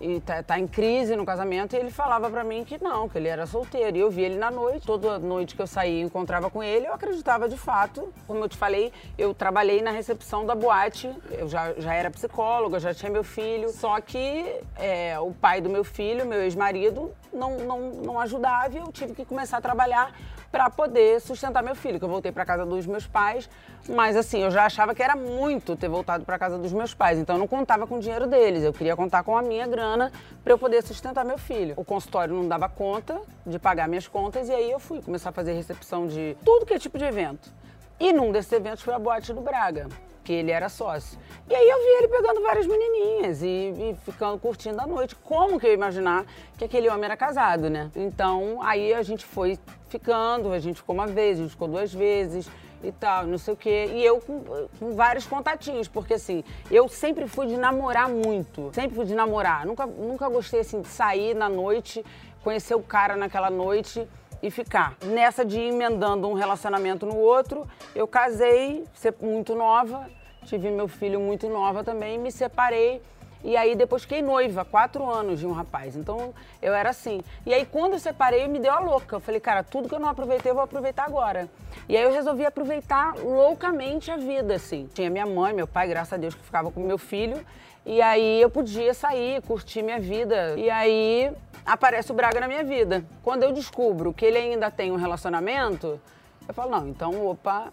e 0.00 0.20
tá, 0.20 0.42
tá 0.42 0.58
em 0.58 0.66
crise 0.66 1.16
no 1.16 1.24
casamento 1.24 1.74
e 1.74 1.78
ele 1.78 1.90
falava 1.90 2.28
pra 2.28 2.44
mim 2.44 2.64
que 2.64 2.82
não, 2.82 3.08
que 3.08 3.16
ele 3.16 3.28
era 3.28 3.46
solteiro. 3.46 3.96
E 3.96 4.00
eu 4.00 4.10
vi 4.10 4.22
ele 4.22 4.36
na 4.36 4.50
noite, 4.50 4.86
toda 4.86 5.18
noite 5.18 5.54
que 5.54 5.62
eu 5.62 5.66
saía 5.66 6.00
e 6.00 6.02
encontrava 6.02 6.50
com 6.50 6.62
ele, 6.62 6.86
eu 6.86 6.92
acreditava 6.92 7.48
de 7.48 7.56
fato. 7.56 8.12
Como 8.26 8.44
eu 8.44 8.48
te 8.48 8.56
falei, 8.56 8.92
eu 9.16 9.32
trabalhei 9.32 9.80
na 9.80 9.90
recepção 9.90 10.44
da 10.44 10.54
boate, 10.54 11.10
eu 11.30 11.48
já, 11.48 11.72
já 11.74 11.94
era 11.94 12.10
psicóloga, 12.10 12.78
já 12.78 12.92
tinha 12.92 13.10
meu 13.10 13.24
filho. 13.24 13.70
Só 13.70 14.00
que 14.00 14.60
é, 14.76 15.18
o 15.18 15.32
pai 15.32 15.60
do 15.60 15.70
meu 15.70 15.84
filho, 15.84 16.26
meu 16.26 16.42
ex-marido, 16.42 17.12
não, 17.32 17.58
não, 17.58 17.80
não 17.90 18.20
ajudava 18.20 18.74
e 18.74 18.78
eu 18.78 18.92
tive 18.92 19.14
que 19.14 19.24
começar 19.24 19.58
a 19.58 19.60
trabalhar 19.60 20.12
para 20.50 20.70
poder 20.70 21.20
sustentar 21.20 21.62
meu 21.62 21.74
filho, 21.74 21.98
que 21.98 22.04
eu 22.04 22.08
voltei 22.08 22.32
para 22.32 22.44
casa 22.44 22.64
dos 22.64 22.86
meus 22.86 23.06
pais, 23.06 23.48
mas 23.88 24.16
assim, 24.16 24.42
eu 24.42 24.50
já 24.50 24.66
achava 24.66 24.94
que 24.94 25.02
era 25.02 25.14
muito 25.14 25.76
ter 25.76 25.88
voltado 25.88 26.24
para 26.24 26.38
casa 26.38 26.58
dos 26.58 26.72
meus 26.72 26.94
pais, 26.94 27.18
então 27.18 27.36
eu 27.36 27.40
não 27.40 27.48
contava 27.48 27.86
com 27.86 27.96
o 27.96 28.00
dinheiro 28.00 28.26
deles, 28.26 28.62
eu 28.62 28.72
queria 28.72 28.96
contar 28.96 29.22
com 29.22 29.36
a 29.36 29.42
minha 29.42 29.66
grana 29.66 30.10
para 30.42 30.52
eu 30.52 30.58
poder 30.58 30.82
sustentar 30.82 31.24
meu 31.24 31.38
filho. 31.38 31.74
O 31.76 31.84
consultório 31.84 32.34
não 32.34 32.46
dava 32.46 32.68
conta 32.68 33.20
de 33.44 33.58
pagar 33.58 33.88
minhas 33.88 34.06
contas. 34.06 34.48
E 34.48 34.52
aí 34.52 34.70
eu 34.70 34.78
fui 34.78 35.02
começar 35.02 35.30
a 35.30 35.32
fazer 35.32 35.52
recepção 35.52 36.06
de 36.06 36.36
tudo 36.44 36.66
que 36.66 36.74
é 36.74 36.78
tipo 36.78 36.98
de 36.98 37.04
evento. 37.04 37.50
E 37.98 38.12
num 38.12 38.30
desses 38.30 38.52
eventos 38.52 38.82
foi 38.82 38.94
a 38.94 38.98
boate 38.98 39.32
do 39.32 39.40
Braga, 39.40 39.88
que 40.26 40.32
ele 40.32 40.50
era 40.50 40.68
sócio. 40.68 41.16
E 41.48 41.54
aí 41.54 41.68
eu 41.68 41.78
vi 41.78 41.88
ele 41.98 42.08
pegando 42.08 42.42
várias 42.42 42.66
menininhas 42.66 43.42
e, 43.42 43.46
e 43.46 43.96
ficando 44.04 44.36
curtindo 44.40 44.80
a 44.80 44.86
noite. 44.86 45.14
Como 45.14 45.60
que 45.60 45.66
eu 45.66 45.70
ia 45.70 45.76
imaginar 45.76 46.26
que 46.58 46.64
aquele 46.64 46.88
homem 46.88 47.04
era 47.04 47.16
casado, 47.16 47.70
né? 47.70 47.92
Então 47.94 48.60
aí 48.60 48.92
a 48.92 49.04
gente 49.04 49.24
foi 49.24 49.56
ficando, 49.88 50.52
a 50.52 50.58
gente 50.58 50.78
ficou 50.78 50.96
uma 50.96 51.06
vez, 51.06 51.38
a 51.38 51.42
gente 51.42 51.52
ficou 51.52 51.68
duas 51.68 51.94
vezes 51.94 52.50
e 52.82 52.90
tal, 52.90 53.24
não 53.24 53.38
sei 53.38 53.54
o 53.54 53.56
quê. 53.56 53.88
E 53.94 54.04
eu 54.04 54.20
com, 54.20 54.42
com 54.80 54.96
vários 54.96 55.28
contatinhos, 55.28 55.86
porque 55.86 56.14
assim, 56.14 56.42
eu 56.72 56.88
sempre 56.88 57.28
fui 57.28 57.46
de 57.46 57.56
namorar 57.56 58.08
muito. 58.08 58.72
Sempre 58.74 58.96
fui 58.96 59.04
de 59.04 59.14
namorar. 59.14 59.64
Nunca, 59.64 59.86
nunca 59.86 60.28
gostei 60.28 60.60
assim 60.60 60.80
de 60.80 60.88
sair 60.88 61.36
na 61.36 61.48
noite, 61.48 62.04
conhecer 62.42 62.74
o 62.74 62.82
cara 62.82 63.16
naquela 63.16 63.48
noite 63.48 64.08
e 64.46 64.50
ficar. 64.50 64.96
Nessa 65.04 65.44
de 65.44 65.58
ir 65.58 65.68
emendando 65.68 66.28
um 66.28 66.34
relacionamento 66.34 67.04
no 67.04 67.16
outro, 67.16 67.66
eu 67.94 68.06
casei, 68.06 68.84
ser 68.94 69.14
muito 69.20 69.54
nova, 69.54 70.08
tive 70.44 70.70
meu 70.70 70.88
filho 70.88 71.20
muito 71.20 71.48
nova 71.48 71.82
também, 71.82 72.18
me 72.18 72.30
separei. 72.30 73.02
E 73.44 73.56
aí 73.56 73.76
depois 73.76 74.02
fiquei 74.02 74.22
noiva, 74.22 74.64
quatro 74.64 75.08
anos 75.08 75.38
de 75.38 75.46
um 75.46 75.52
rapaz. 75.52 75.94
Então 75.94 76.34
eu 76.60 76.74
era 76.74 76.90
assim. 76.90 77.20
E 77.44 77.54
aí 77.54 77.64
quando 77.64 77.92
eu 77.92 77.98
separei, 77.98 78.48
me 78.48 78.58
deu 78.58 78.72
a 78.72 78.80
louca. 78.80 79.16
Eu 79.16 79.20
falei, 79.20 79.40
cara, 79.40 79.62
tudo 79.62 79.88
que 79.88 79.94
eu 79.94 80.00
não 80.00 80.08
aproveitei, 80.08 80.50
eu 80.50 80.54
vou 80.54 80.64
aproveitar 80.64 81.04
agora. 81.04 81.48
E 81.88 81.96
aí 81.96 82.02
eu 82.02 82.10
resolvi 82.10 82.44
aproveitar 82.44 83.14
loucamente 83.16 84.10
a 84.10 84.16
vida, 84.16 84.54
assim. 84.54 84.88
Tinha 84.92 85.10
minha 85.10 85.26
mãe, 85.26 85.52
meu 85.52 85.66
pai, 85.66 85.86
graças 85.86 86.14
a 86.14 86.16
Deus, 86.16 86.34
que 86.34 86.42
ficava 86.42 86.72
com 86.72 86.80
meu 86.80 86.98
filho. 86.98 87.44
E 87.88 88.02
aí 88.02 88.42
eu 88.42 88.50
podia 88.50 88.92
sair, 88.92 89.40
curtir 89.42 89.80
minha 89.80 90.00
vida. 90.00 90.56
E 90.56 90.68
aí 90.68 91.30
aparece 91.64 92.10
o 92.10 92.14
Braga 92.14 92.40
na 92.40 92.48
minha 92.48 92.64
vida. 92.64 93.04
Quando 93.22 93.44
eu 93.44 93.52
descubro 93.52 94.12
que 94.12 94.24
ele 94.24 94.36
ainda 94.36 94.72
tem 94.72 94.90
um 94.90 94.96
relacionamento, 94.96 96.00
eu 96.48 96.52
falo, 96.52 96.72
não, 96.72 96.88
então, 96.88 97.24
opa, 97.24 97.72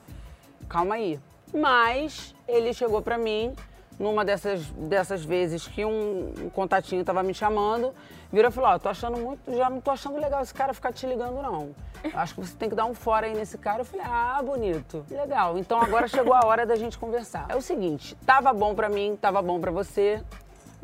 calma 0.69 0.93
aí. 0.93 1.19
Mas 1.52 2.36
ele 2.47 2.76
chegou 2.76 3.02
pra 3.02 3.17
mim 3.17 3.56
numa 3.99 4.25
dessas, 4.25 4.65
dessas 4.71 5.23
vezes 5.23 5.67
que 5.67 5.86
um, 5.86 6.34
um 6.45 6.49
contatinho 6.49 7.03
tava 7.06 7.21
me 7.23 7.34
chamando, 7.34 7.93
virou 8.32 8.49
e 8.49 8.53
falou, 8.53 8.71
ó, 8.71 8.79
tô 8.79 8.89
achando 8.89 9.17
muito, 9.17 9.56
já 9.56 9.69
não 9.69 9.79
tô 9.79 9.91
achando 9.91 10.17
legal 10.19 10.41
esse 10.41 10.53
cara 10.53 10.73
ficar 10.73 10.91
te 10.91 11.06
ligando, 11.06 11.41
não. 11.41 11.75
Acho 12.13 12.36
que 12.36 12.41
você 12.41 12.56
tem 12.56 12.69
que 12.69 12.75
dar 12.75 12.86
um 12.86 12.93
fora 12.93 13.27
aí 13.27 13.34
nesse 13.34 13.58
cara. 13.58 13.82
Eu 13.82 13.86
falei, 13.86 14.06
ah, 14.06 14.41
bonito, 14.43 15.06
legal. 15.10 15.58
Então 15.58 15.82
agora 15.82 16.08
chegou 16.08 16.34
a 16.34 16.45
hora 16.45 16.65
da 16.65 16.75
gente 16.75 16.97
conversar. 16.97 17.45
É 17.49 17.56
o 17.56 17.62
seguinte, 17.62 18.15
tava 18.25 18.51
bom 18.51 18.75
pra 18.75 18.89
mim, 18.89 19.17
tava 19.19 19.41
bom 19.41 19.60
pra 19.60 19.71
você, 19.71 20.21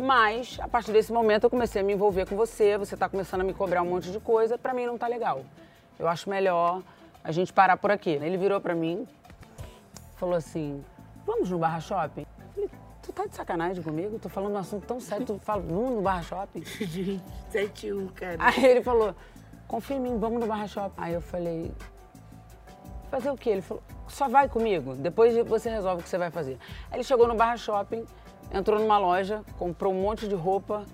Mas, 0.02 0.58
a 0.62 0.67
partir 0.67 0.93
desse 0.93 1.12
momento, 1.12 1.43
eu 1.43 1.50
comecei 1.50 1.82
a 1.82 1.84
me 1.84 1.91
envolver 1.91 2.26
com 2.26 2.38
você, 2.38 2.78
você 2.78 2.95
tá 2.95 3.10
começando 3.10 3.41
a 3.41 3.43
me 3.43 3.54
cobrar 3.54 3.82
um 3.82 3.86
monte 3.86 4.10
de 4.10 4.19
coisa, 4.22 4.58
pra 4.58 4.74
mim 4.74 4.86
não 4.86 4.98
tá 4.98 5.08
legal. 5.08 5.43
Eu 6.00 6.08
acho 6.08 6.30
melhor 6.30 6.82
a 7.22 7.34
gente 7.34 7.52
parar 7.52 7.76
por 7.76 7.91
aqui. 7.91 8.12
Ele 8.12 8.38
virou 8.38 8.62
pra 8.62 8.74
mim, 8.74 9.06
falou 10.15 10.36
assim, 10.36 10.82
vamos 11.26 11.50
no 11.50 11.60
Barra 11.60 11.82
Shopping? 11.82 12.26
Tu 13.10 13.13
tá 13.13 13.26
de 13.26 13.36
sacanagem 13.36 13.82
comigo? 13.82 14.19
Tô 14.19 14.30
falando 14.30 14.54
um 14.54 14.58
assunto 14.60 14.86
tão 14.86 15.00
sério, 15.00 15.26
tu 15.26 15.39
fala, 15.39 15.63
vamos 15.63 15.95
no 15.95 16.02
Barra 16.02 16.22
Shopping? 16.22 16.63
Gente, 16.86 17.24
71, 17.50 18.08
cara. 18.10 18.36
Aí 18.38 18.63
ele 18.63 18.84
falou, 18.84 19.15
confia 19.67 19.98
em 19.98 20.00
mim, 20.00 20.19
vamos 20.19 20.39
no 20.39 20.45
Barra 20.45 20.67
Shopping. 20.67 20.93
Aí 20.95 21.15
eu 21.15 21.22
falei, 21.22 21.72
fazer 23.10 23.32
o 23.32 23.36
quê? 23.36 23.50
Ele 23.50 23.62
falou, 23.63 23.82
só 24.08 24.30
vai 24.30 24.48
comigo, 24.48 24.93
depois 24.93 25.36
você 25.48 25.72
resolve 25.72 26.02
o 26.02 26.04
que 26.04 26.10
você 26.10 26.19
vai 26.19 26.30
fazer. 26.30 26.60
Aí 26.91 26.98
ele 26.98 27.04
chegou 27.04 27.28
no 27.28 27.34
Barra 27.34 27.58
Shopping, 27.58 28.06
entrou 28.54 28.80
numa 28.80 29.00
loja, 29.00 29.43
comprou 29.58 29.91
um 29.91 30.00
monte 30.00 30.28
de 30.28 30.36
roupa 30.36 30.86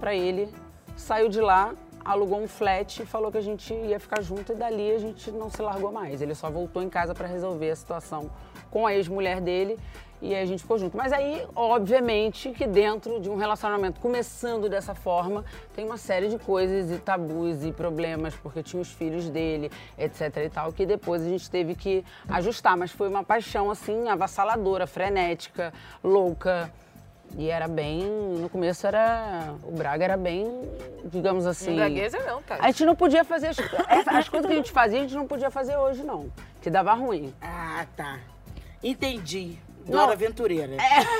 pra 0.00 0.12
ele, 0.12 0.52
saiu 0.96 1.28
de 1.28 1.40
lá, 1.40 1.72
alugou 2.04 2.42
um 2.42 2.48
flat 2.48 3.00
e 3.00 3.06
falou 3.06 3.30
que 3.30 3.38
a 3.38 3.42
gente 3.42 3.72
ia 3.72 4.00
ficar 4.00 4.22
junto 4.22 4.52
e 4.52 4.56
dali 4.56 4.90
a 4.90 4.98
gente 4.98 5.30
não 5.30 5.48
se 5.48 5.62
largou 5.62 5.92
mais. 5.92 6.20
Ele 6.20 6.34
só 6.34 6.50
voltou 6.50 6.82
em 6.82 6.88
casa 6.88 7.14
pra 7.14 7.28
resolver 7.28 7.70
a 7.70 7.76
situação 7.76 8.28
com 8.72 8.88
a 8.88 8.92
ex-mulher 8.92 9.40
dele 9.40 9.78
e 10.22 10.34
aí 10.34 10.42
a 10.42 10.46
gente 10.46 10.62
ficou 10.62 10.78
junto. 10.78 10.96
Mas 10.96 11.12
aí, 11.12 11.46
obviamente, 11.54 12.50
que 12.50 12.66
dentro 12.66 13.20
de 13.20 13.30
um 13.30 13.36
relacionamento 13.36 14.00
começando 14.00 14.68
dessa 14.68 14.94
forma, 14.94 15.44
tem 15.74 15.84
uma 15.84 15.96
série 15.96 16.28
de 16.28 16.38
coisas 16.38 16.90
e 16.90 16.98
tabus 16.98 17.64
e 17.64 17.72
problemas, 17.72 18.34
porque 18.34 18.62
tinha 18.62 18.80
os 18.80 18.92
filhos 18.92 19.28
dele, 19.30 19.70
etc 19.98 20.36
e 20.44 20.48
tal, 20.50 20.72
que 20.72 20.84
depois 20.84 21.22
a 21.22 21.28
gente 21.28 21.50
teve 21.50 21.74
que 21.74 22.04
ajustar. 22.28 22.76
Mas 22.76 22.90
foi 22.90 23.08
uma 23.08 23.24
paixão, 23.24 23.70
assim, 23.70 24.08
avassaladora, 24.08 24.86
frenética, 24.86 25.72
louca. 26.04 26.70
E 27.38 27.48
era 27.48 27.68
bem. 27.68 28.04
No 28.40 28.48
começo 28.48 28.86
era. 28.86 29.54
O 29.62 29.70
Braga 29.70 30.04
era 30.04 30.16
bem, 30.16 30.50
digamos 31.04 31.46
assim. 31.46 31.76
Braguesa 31.76 32.18
não, 32.26 32.42
tá? 32.42 32.58
A 32.60 32.66
gente 32.66 32.84
não 32.84 32.96
podia 32.96 33.24
fazer. 33.24 33.48
As, 33.48 34.08
as 34.08 34.28
coisas 34.28 34.48
que 34.48 34.52
a 34.52 34.56
gente 34.56 34.72
fazia, 34.72 34.98
a 34.98 35.02
gente 35.02 35.14
não 35.14 35.28
podia 35.28 35.48
fazer 35.48 35.76
hoje, 35.76 36.02
não. 36.02 36.30
Que 36.60 36.68
dava 36.68 36.92
ruim. 36.92 37.32
Ah, 37.40 37.86
tá. 37.96 38.18
Entendi. 38.82 39.58
Dora 39.90 40.12
Aventureira. 40.12 40.76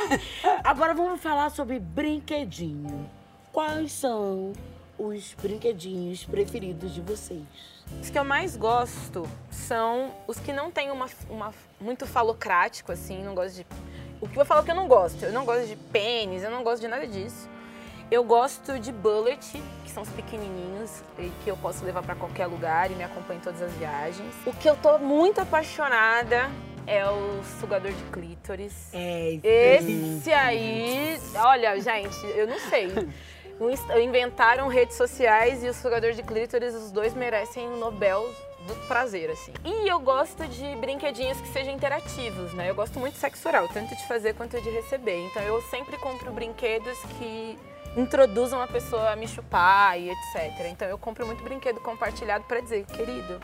Agora 0.62 0.94
vamos 0.94 1.20
falar 1.20 1.50
sobre 1.50 1.80
brinquedinho. 1.80 3.10
Quais 3.52 3.90
são 3.90 4.52
os 4.96 5.34
brinquedinhos 5.42 6.24
preferidos 6.24 6.94
de 6.94 7.00
vocês? 7.00 7.42
Os 8.00 8.08
que 8.08 8.16
eu 8.16 8.24
mais 8.24 8.56
gosto 8.56 9.28
são 9.50 10.14
os 10.28 10.38
que 10.38 10.52
não 10.52 10.70
tem 10.70 10.92
uma, 10.92 11.06
uma 11.28 11.52
muito 11.80 12.06
falocrático, 12.06 12.92
assim, 12.92 13.24
não 13.24 13.34
gosto 13.34 13.56
de. 13.56 13.66
O 14.20 14.28
que 14.28 14.38
eu 14.38 14.44
falo 14.44 14.62
que 14.62 14.70
eu 14.70 14.76
não 14.76 14.86
gosto? 14.86 15.24
Eu 15.24 15.32
não 15.32 15.44
gosto 15.44 15.66
de 15.66 15.74
pênis, 15.74 16.44
eu 16.44 16.50
não 16.50 16.62
gosto 16.62 16.80
de 16.80 16.88
nada 16.88 17.06
disso. 17.08 17.48
Eu 18.08 18.22
gosto 18.22 18.78
de 18.78 18.92
bullet, 18.92 19.60
que 19.84 19.90
são 19.90 20.02
os 20.02 20.08
pequenininhos 20.10 21.02
e 21.18 21.30
que 21.42 21.50
eu 21.50 21.56
posso 21.56 21.84
levar 21.84 22.02
pra 22.02 22.14
qualquer 22.14 22.46
lugar 22.46 22.90
e 22.90 22.94
me 22.94 23.04
acompanha 23.04 23.38
em 23.38 23.42
todas 23.42 23.62
as 23.62 23.72
viagens. 23.72 24.34
O 24.46 24.52
que 24.52 24.68
eu 24.68 24.76
tô 24.76 24.98
muito 24.98 25.40
apaixonada 25.40 26.50
é 26.90 27.08
o 27.08 27.40
sugador 27.60 27.92
de 27.92 28.02
clítoris. 28.10 28.92
É, 28.92 29.38
Esse 29.44 30.32
aí, 30.32 31.16
olha, 31.36 31.80
gente, 31.80 32.26
eu 32.34 32.48
não 32.48 32.58
sei. 32.58 32.88
Inventaram 34.02 34.66
redes 34.66 34.96
sociais 34.96 35.62
e 35.62 35.68
o 35.68 35.74
sugador 35.74 36.12
de 36.12 36.22
clítoris, 36.22 36.74
os 36.74 36.90
dois 36.90 37.14
merecem 37.14 37.68
o 37.68 37.76
Nobel 37.76 38.28
do 38.66 38.74
prazer, 38.88 39.30
assim. 39.30 39.52
E 39.64 39.88
eu 39.88 40.00
gosto 40.00 40.46
de 40.48 40.74
brinquedinhos 40.76 41.40
que 41.40 41.48
sejam 41.48 41.72
interativos, 41.72 42.52
né? 42.54 42.70
Eu 42.70 42.74
gosto 42.74 42.98
muito 42.98 43.14
de 43.14 43.20
sexo 43.20 43.46
oral, 43.46 43.68
tanto 43.68 43.94
de 43.94 44.08
fazer 44.08 44.34
quanto 44.34 44.60
de 44.60 44.70
receber. 44.70 45.26
Então 45.26 45.42
eu 45.42 45.62
sempre 45.62 45.96
compro 45.98 46.32
brinquedos 46.32 46.98
que 47.18 47.56
introduzam 47.96 48.60
a 48.60 48.66
pessoa 48.66 49.10
a 49.10 49.16
me 49.16 49.28
chupar 49.28 49.98
e 50.00 50.10
etc. 50.10 50.66
Então 50.66 50.88
eu 50.88 50.98
compro 50.98 51.24
muito 51.24 51.42
brinquedo 51.44 51.80
compartilhado 51.80 52.44
pra 52.44 52.60
dizer, 52.60 52.84
querido, 52.86 53.40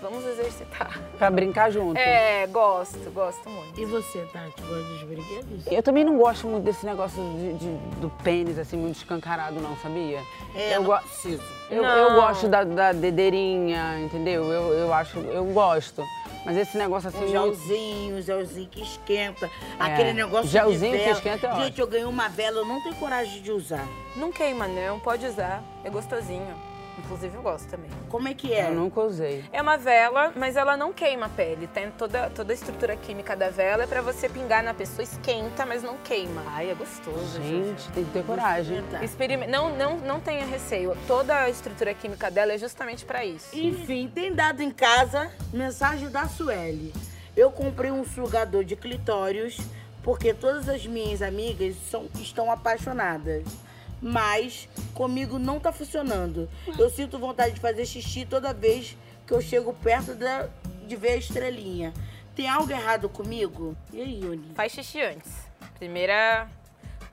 vamos 0.00 0.24
exercitar. 0.26 0.98
Pra 1.18 1.30
brincar 1.30 1.70
junto. 1.70 1.98
É, 1.98 2.46
gosto, 2.46 3.10
gosto 3.12 3.48
muito. 3.48 3.80
E 3.80 3.84
você, 3.84 4.20
Tati, 4.32 4.60
gosta 4.62 4.82
dos 4.84 5.02
brinquedos? 5.02 5.66
Eu 5.70 5.82
também 5.82 6.04
não 6.04 6.16
gosto 6.18 6.46
muito 6.46 6.64
desse 6.64 6.84
negócio 6.86 7.22
de, 7.22 7.54
de- 7.54 7.76
do 8.00 8.10
pênis, 8.22 8.58
assim, 8.58 8.76
muito 8.76 8.96
escancarado, 8.96 9.60
não, 9.60 9.76
sabia? 9.78 10.20
É, 10.54 10.76
eu, 10.76 10.82
não 10.82 10.98
preciso. 10.98 11.42
eu, 11.70 11.82
Não. 11.82 11.88
eu 11.90 12.14
gosto 12.14 12.48
da, 12.48 12.64
da 12.64 12.92
dedeirinha, 12.92 13.98
entendeu? 14.00 14.44
Eu, 14.52 14.72
eu 14.74 14.92
acho, 14.92 15.18
eu 15.18 15.44
gosto. 15.46 16.02
Mas 16.44 16.56
esse 16.56 16.78
negócio 16.78 17.08
assim. 17.08 17.18
Um 17.18 17.28
muito- 17.28 17.56
gelzinho, 17.58 18.22
gelzinho 18.22 18.68
que 18.68 18.80
esquenta. 18.82 19.50
Aquele 19.78 20.12
negócio 20.14 20.48
Gelzinho 20.48 20.96
de 20.96 21.04
que 21.04 21.10
esquenta 21.10 21.46
é 21.48 21.56
Gente, 21.64 21.80
eu 21.80 21.86
ganhei 21.86 22.06
uma 22.06 22.28
vela, 22.28 22.58
eu 22.58 22.64
não 22.64 22.80
tenho 22.82 22.94
coragem 22.94 23.42
de 23.42 23.50
usar. 23.52 23.86
Não 24.16 24.32
queima, 24.32 24.66
não, 24.66 24.98
pode 24.98 25.26
usar. 25.26 25.62
É 25.84 25.90
gostosinho. 25.90 26.54
Inclusive 26.98 27.36
eu 27.36 27.42
gosto 27.42 27.68
também. 27.68 27.90
Como 28.08 28.28
é 28.28 28.34
que 28.34 28.52
é? 28.52 28.68
Eu 28.68 28.74
nunca 28.74 29.00
usei. 29.00 29.44
É 29.52 29.62
uma 29.62 29.76
vela, 29.76 30.32
mas 30.36 30.56
ela 30.56 30.76
não 30.76 30.92
queima 30.92 31.26
a 31.26 31.28
pele. 31.28 31.66
Tem 31.68 31.90
toda, 31.92 32.28
toda 32.30 32.52
a 32.52 32.54
estrutura 32.54 32.96
química 32.96 33.34
da 33.36 33.48
vela 33.50 33.84
é 33.84 33.86
pra 33.86 34.02
você 34.02 34.28
pingar 34.28 34.62
na 34.62 34.74
pessoa, 34.74 35.02
esquenta, 35.02 35.64
mas 35.64 35.82
não 35.82 35.96
queima. 35.98 36.42
Ai, 36.48 36.70
é 36.70 36.74
gostoso. 36.74 37.40
Gente, 37.42 37.88
tem 37.92 38.04
que 38.04 38.10
ter 38.12 38.24
coragem. 38.24 38.76
Experimentar. 38.78 39.04
Experime- 39.04 39.46
Não, 39.46 39.74
não, 39.76 39.96
não 39.98 40.20
tenha 40.20 40.44
receio. 40.44 40.96
Toda 41.06 41.34
a 41.38 41.48
estrutura 41.48 41.94
química 41.94 42.30
dela 42.30 42.52
é 42.52 42.58
justamente 42.58 43.04
pra 43.04 43.24
isso. 43.24 43.56
Enfim, 43.56 44.10
tem 44.12 44.32
dado 44.34 44.60
em 44.62 44.70
casa 44.70 45.30
mensagem 45.52 46.08
da 46.10 46.26
Sueli. 46.26 46.92
Eu 47.36 47.50
comprei 47.52 47.90
um 47.92 48.04
sugador 48.04 48.64
de 48.64 48.74
clitórios 48.76 49.56
porque 50.02 50.34
todas 50.34 50.68
as 50.68 50.86
minhas 50.86 51.22
amigas 51.22 51.76
são, 51.90 52.06
estão 52.16 52.50
apaixonadas. 52.50 53.44
Mas 54.00 54.68
comigo 54.94 55.38
não 55.38 55.58
tá 55.58 55.72
funcionando. 55.72 56.48
Eu 56.78 56.88
sinto 56.90 57.18
vontade 57.18 57.54
de 57.54 57.60
fazer 57.60 57.84
xixi 57.84 58.24
toda 58.24 58.54
vez 58.54 58.96
que 59.26 59.32
eu 59.32 59.40
chego 59.40 59.72
perto 59.74 60.14
da, 60.14 60.48
de 60.86 60.96
ver 60.96 61.10
a 61.10 61.16
estrelinha. 61.16 61.92
Tem 62.34 62.48
algo 62.48 62.70
errado 62.70 63.08
comigo? 63.08 63.76
E 63.92 64.00
aí, 64.00 64.20
Yuni? 64.22 64.52
Faz 64.54 64.72
xixi 64.72 65.00
antes. 65.02 65.32
Primeira. 65.78 66.48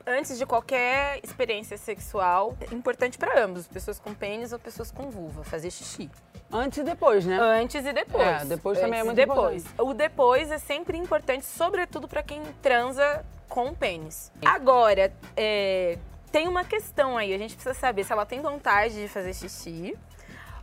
Antes 0.07 0.37
de 0.37 0.45
qualquer 0.45 1.19
experiência 1.23 1.77
sexual, 1.77 2.55
é 2.61 2.75
importante 2.75 3.17
pra 3.17 3.43
ambos, 3.43 3.67
pessoas 3.67 3.99
com 3.99 4.13
pênis 4.13 4.53
ou 4.53 4.59
pessoas 4.59 4.91
com 4.91 5.09
vulva, 5.09 5.43
fazer 5.43 5.71
xixi. 5.71 6.11
Antes 6.51 6.77
e 6.77 6.83
depois, 6.83 7.25
né? 7.25 7.39
Antes 7.39 7.83
e 7.83 7.91
depois. 7.91 8.23
É, 8.23 8.45
depois 8.45 8.79
também 8.79 8.99
é 8.99 9.03
muito 9.03 9.15
depois. 9.15 9.63
importante. 9.63 9.89
O 9.89 9.93
depois 9.95 10.51
é 10.51 10.59
sempre 10.59 10.95
importante, 10.95 11.43
sobretudo 11.43 12.07
pra 12.07 12.21
quem 12.21 12.39
transa 12.61 13.25
com 13.49 13.69
o 13.69 13.75
pênis. 13.75 14.31
Agora, 14.45 15.11
é, 15.35 15.97
tem 16.35 16.49
uma 16.49 16.65
questão 16.65 17.17
aí, 17.17 17.33
a 17.33 17.37
gente 17.37 17.55
precisa 17.55 17.73
saber 17.73 18.03
se 18.03 18.11
ela 18.11 18.25
tem 18.25 18.41
vontade 18.41 18.93
de 18.95 19.07
fazer 19.07 19.33
xixi 19.33 19.97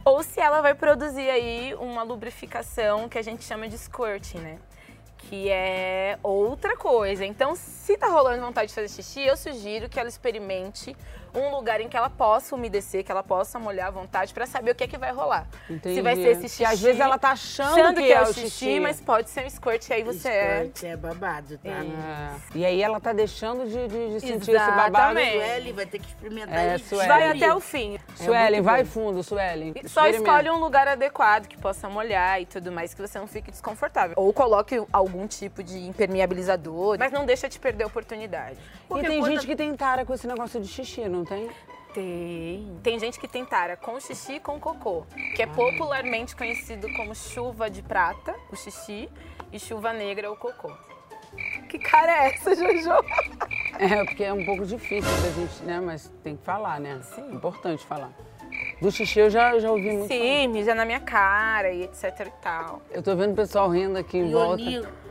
ou 0.05 0.23
se 0.23 0.39
ela 0.39 0.61
vai 0.61 0.75
produzir 0.75 1.31
aí 1.31 1.75
uma 1.77 2.03
lubrificação 2.03 3.09
que 3.09 3.17
a 3.17 3.23
gente 3.23 3.43
chama 3.43 3.67
de 3.67 3.79
squirting, 3.79 4.37
né? 4.37 4.59
Que 5.17 5.49
é 5.49 6.19
outra 6.23 6.77
coisa. 6.77 7.25
Então, 7.25 7.57
se 7.57 7.97
tá 7.97 8.09
rolando 8.09 8.43
vontade 8.43 8.69
de 8.69 8.75
fazer 8.75 8.91
xixi, 8.91 9.23
eu 9.23 9.35
sugiro 9.35 9.89
que 9.89 9.99
ela 9.99 10.11
experimente 10.11 10.95
um 11.35 11.51
lugar 11.51 11.81
em 11.81 11.89
que 11.89 11.97
ela 11.97 12.11
possa 12.11 12.55
umedecer, 12.55 13.05
que 13.05 13.11
ela 13.11 13.23
possa 13.23 13.59
molhar 13.59 13.89
à 13.89 13.91
vontade 13.91 14.33
pra 14.35 14.47
saber 14.47 14.73
o 14.73 14.75
que 14.75 14.85
é 14.85 14.87
que 14.87 14.99
vai 14.99 15.13
rolar. 15.13 15.47
Entendi. 15.71 15.95
Se 15.97 16.03
vai 16.03 16.15
ser 16.17 16.29
esse 16.33 16.43
xixi. 16.49 16.59
Que 16.59 16.65
às 16.65 16.81
vezes 16.81 17.01
ela 17.01 17.19
tá 17.19 17.31
achando, 17.31 17.73
achando 17.81 17.97
que, 17.97 18.07
que, 18.07 18.13
é, 18.13 18.17
é 18.17 18.21
o 18.23 18.25
o 18.31 18.35
xixi, 18.35 18.81
mas 18.81 19.01
pode 19.01 19.31
ser 19.31 19.45
um 19.47 19.51
squirt 19.51 19.89
e 19.89 19.93
aí 19.95 20.03
você 20.03 20.29
é. 20.29 20.59
Squirt 20.65 20.83
é 20.85 20.97
babado, 20.97 21.59
tá? 21.59 21.71
É. 21.71 22.59
E 22.59 22.65
aí 22.67 22.83
ela 22.83 23.01
tá 23.01 23.13
deixando 23.13 23.65
de, 23.67 23.89
de- 23.89 24.13
de 24.15 24.21
sentir 24.21 24.55
esse 24.55 24.71
babado. 24.73 25.19
Sueli 25.19 25.73
vai 25.73 25.87
ter 25.87 25.99
que 25.99 26.07
experimentar 26.07 26.59
É, 26.59 26.77
isso. 26.77 26.89
Sueli. 26.89 27.09
Vai 27.09 27.31
até 27.31 27.55
o 27.55 27.61
fim. 27.61 27.99
Muito 28.21 28.63
vai 28.63 28.83
bom. 28.85 28.91
fundo, 28.91 29.23
Suelen. 29.23 29.73
E 29.83 29.89
Só 29.89 30.07
escolhe 30.07 30.51
um 30.51 30.59
lugar 30.59 30.87
adequado 30.89 31.47
que 31.47 31.57
possa 31.57 31.89
molhar 31.89 32.41
e 32.41 32.47
tudo 32.47 32.71
mais, 32.71 32.93
que 32.95 33.01
você 33.01 33.19
não 33.19 33.27
fique 33.27 33.51
desconfortável. 33.51 34.15
Ou 34.17 34.33
coloque 34.33 34.81
algum 34.93 35.27
tipo 35.27 35.63
de 35.63 35.79
impermeabilizador, 36.27 36.97
mas 36.99 37.13
não 37.13 37.25
deixa 37.25 37.49
de 37.49 37.59
perder 37.59 37.85
a 37.85 37.87
oportunidade. 37.87 38.57
E 38.59 38.89
Porque 38.89 39.07
tem 39.07 39.21
quando- 39.21 39.33
gente 39.33 39.47
que 39.47 39.57
tem 39.57 39.75
tara 39.75 40.05
com 40.05 40.13
esse 40.15 40.27
negócio 40.27 40.61
de 40.61 40.69
xixi, 40.69 41.09
não 41.09 41.22
tem? 41.25 41.51
Tem. 41.93 42.79
Tem 42.83 42.99
gente 42.99 43.21
que 43.21 43.29
tem 43.29 43.45
tara 43.45 43.77
com 43.77 44.01
xixi 44.01 44.35
e 44.35 44.41
com 44.41 44.59
cocô, 44.59 45.05
que 45.37 45.43
é 45.43 45.47
popularmente 45.47 46.35
conhecido 46.35 46.91
como 46.95 47.15
chuva 47.15 47.69
de 47.69 47.83
prata, 47.83 48.35
o 48.51 48.57
xixi, 48.57 49.11
e 49.53 49.59
chuva 49.59 49.93
negra, 49.93 50.33
o 50.33 50.37
cocô. 50.37 50.73
Que 51.69 51.79
cara 51.79 52.13
é 52.13 52.35
essa, 52.35 52.55
Jojo? 52.55 52.91
É, 53.79 54.05
porque 54.05 54.23
é 54.23 54.33
um 54.33 54.45
pouco 54.45 54.65
difícil 54.65 55.11
da 55.23 55.31
gente, 55.31 55.63
né? 55.65 55.81
Mas 55.81 56.13
tem 56.23 56.37
que 56.37 56.45
falar, 56.45 56.79
né? 56.79 57.01
Sim. 57.03 57.35
Importante 57.35 57.85
falar. 57.85 58.13
Do 58.81 58.91
xixi 58.91 59.19
eu 59.19 59.31
já, 59.31 59.59
já 59.59 59.71
ouvi 59.71 59.91
muito. 59.91 60.09
falar. 60.09 60.21
Sim, 60.21 60.49
mija 60.49 60.75
na 60.75 60.85
minha 60.85 61.01
cara 61.01 61.73
e 61.73 61.85
etc 61.85 62.05
e 62.27 62.43
tal. 62.43 62.83
Eu 62.91 63.03
tô 63.03 63.17
vendo 63.17 63.33
o 63.33 63.35
pessoal 63.35 63.69
rindo 63.71 63.99
aqui 63.99 64.19
em 64.19 64.31
volta. 64.31 64.63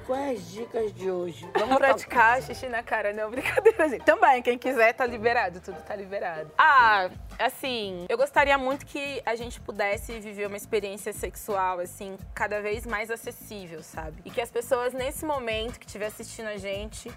Quais 0.05 0.39
as 0.39 0.51
dicas 0.51 0.93
de 0.93 1.11
hoje? 1.11 1.47
Vamos 1.57 1.77
praticar 1.77 2.41
xixi 2.41 2.67
na 2.67 2.81
cara, 2.81 3.13
não, 3.13 3.29
brincadeira, 3.31 3.89
gente. 3.89 4.03
Também, 4.03 4.41
quem 4.41 4.57
quiser 4.57 4.93
tá 4.93 5.05
liberado, 5.05 5.59
tudo 5.59 5.81
tá 5.81 5.95
liberado. 5.95 6.51
Ah, 6.57 7.09
assim, 7.37 8.05
eu 8.09 8.17
gostaria 8.17 8.57
muito 8.57 8.85
que 8.85 9.21
a 9.25 9.35
gente 9.35 9.59
pudesse 9.59 10.19
viver 10.19 10.47
uma 10.47 10.57
experiência 10.57 11.13
sexual, 11.13 11.79
assim, 11.79 12.17
cada 12.33 12.61
vez 12.61 12.85
mais 12.85 13.11
acessível, 13.11 13.83
sabe? 13.83 14.21
E 14.25 14.31
que 14.31 14.41
as 14.41 14.51
pessoas, 14.51 14.93
nesse 14.93 15.25
momento 15.25 15.79
que 15.79 15.85
estiver 15.85 16.07
assistindo 16.07 16.47
a 16.47 16.57
gente, 16.57 17.11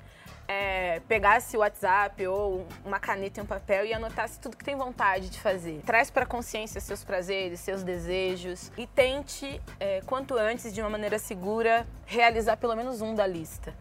é, 0.47 1.01
pegasse 1.09 1.57
o 1.57 1.61
WhatsApp 1.61 2.27
ou 2.27 2.67
uma 2.85 3.01
caneta 3.01 3.41
e 3.41 3.43
um 3.43 3.47
papel 3.47 3.87
e 3.87 3.93
anotasse 3.93 4.39
tudo 4.39 4.57
que 4.57 4.65
tem 4.65 4.77
vontade 4.77 5.31
de 5.31 5.41
fazer. 5.41 5.81
Traz 5.85 6.11
para 6.11 6.27
consciência 6.27 6.81
seus 6.81 7.05
prazeres, 7.05 7.61
seus 7.61 7.83
desejos 7.83 8.71
e 8.77 8.87
tente, 8.87 9.61
é, 9.81 10.01
quanto 10.07 10.37
antes, 10.37 10.73
de 10.73 10.81
uma 10.81 10.91
maneira 10.91 11.19
segura, 11.19 11.87
realizar 12.07 12.57
pelo 12.57 12.75
menos 12.77 13.01
um 13.01 13.15
da 13.15 13.27
lista. 13.27 13.75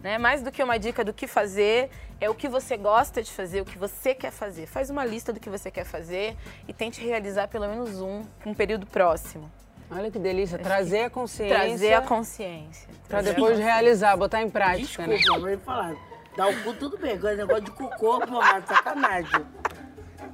Né? 0.00 0.18
Mais 0.18 0.42
do 0.42 0.52
que 0.52 0.62
uma 0.62 0.78
dica 0.78 1.04
do 1.04 1.12
que 1.12 1.26
fazer, 1.26 1.90
é 2.20 2.30
o 2.30 2.34
que 2.34 2.48
você 2.48 2.76
gosta 2.76 3.22
de 3.22 3.32
fazer, 3.32 3.60
o 3.60 3.64
que 3.64 3.78
você 3.78 4.14
quer 4.14 4.30
fazer. 4.30 4.66
Faz 4.66 4.88
uma 4.88 5.04
lista 5.04 5.32
do 5.32 5.40
que 5.40 5.50
você 5.50 5.70
quer 5.70 5.84
fazer 5.84 6.36
e 6.68 6.72
tente 6.72 7.04
realizar 7.04 7.48
pelo 7.48 7.66
menos 7.66 8.00
um, 8.00 8.22
um 8.44 8.54
período 8.54 8.86
próximo. 8.86 9.50
Olha 9.90 10.10
que 10.10 10.18
delícia, 10.18 10.58
trazer 10.58 11.04
a 11.04 11.10
consciência. 11.10 11.56
Trazer 11.56 11.94
a 11.94 12.00
consciência. 12.02 12.88
Pra 13.08 13.22
depois 13.22 13.58
realizar, 13.58 14.16
botar 14.16 14.42
em 14.42 14.50
prática, 14.50 15.06
né? 15.06 15.16
Desculpa, 15.16 15.40
vou 15.48 15.58
falar. 15.60 15.94
Dar 16.36 16.48
o 16.48 16.62
cu 16.62 16.74
tudo 16.74 16.98
bem, 16.98 17.12
agora 17.14 17.36
negócio 17.36 17.62
de 17.64 17.70
cocô, 17.70 18.18
pô, 18.20 18.32
mas 18.40 18.64
sacanagem. 18.66 19.46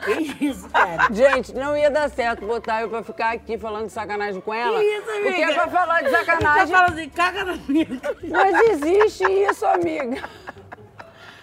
Que 0.04 0.44
isso, 0.46 0.68
cara? 0.70 1.06
Gente, 1.12 1.54
não 1.54 1.76
ia 1.76 1.90
dar 1.90 2.08
certo 2.10 2.44
botar 2.46 2.80
eu 2.82 2.88
pra 2.88 3.02
ficar 3.04 3.32
aqui 3.34 3.56
falando 3.58 3.86
de 3.86 3.92
sacanagem 3.92 4.40
com 4.40 4.52
ela. 4.52 4.78
Que 4.80 4.84
isso, 4.84 5.10
amiga? 5.10 5.28
Porque 5.28 5.42
é 5.42 5.54
pra 5.54 5.68
falar 5.68 6.02
de 6.02 6.10
Você 6.10 6.24
sacanagem. 6.24 6.74
fala 6.74 6.88
assim, 6.88 7.08
caga 7.10 7.44
na 7.44 7.56
minha. 7.68 7.86
Mas 8.30 8.68
existe 8.70 9.24
isso, 9.30 9.64
amiga. 9.66 10.22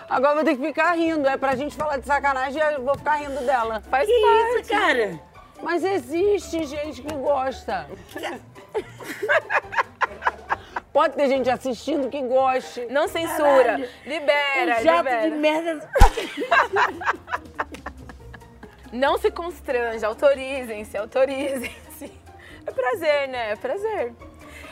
Agora 0.10 0.32
eu 0.32 0.36
vou 0.38 0.43
ter 0.43 0.58
que 0.58 0.65
ficar 0.67 0.91
rindo. 0.93 1.28
É 1.28 1.38
pra 1.38 1.56
gente 1.56 1.76
falar 1.76 1.98
de 1.98 2.06
sacanagem 2.08 2.62
e 2.62 2.74
eu 2.74 2.84
vou 2.84 2.98
ficar 2.98 3.15
rindo 3.17 3.39
dela. 3.45 3.82
Faz 3.89 4.08
Que 4.10 4.22
parte. 4.22 4.62
isso, 4.62 4.69
cara? 4.69 5.19
Mas 5.62 5.84
existe 5.84 6.63
gente 6.65 7.02
que 7.02 7.13
gosta. 7.13 7.88
Pode 10.91 11.15
ter 11.15 11.28
gente 11.28 11.50
assistindo 11.50 12.10
que 12.10 12.22
goste. 12.22 12.86
Não 12.89 13.08
censura. 13.08 13.63
Caralho. 13.63 13.89
Libera, 14.06 14.80
Um 14.80 14.84
jato 14.84 15.10
libera. 15.10 15.30
de 15.30 15.36
merda. 15.38 15.89
Não 18.91 19.19
se 19.19 19.30
constranja, 19.30 20.08
autorizem-se, 20.08 20.98
autorizem-se. 20.98 22.12
É 22.65 22.72
prazer, 22.72 23.28
né? 23.28 23.52
É 23.52 23.56
prazer. 23.56 24.13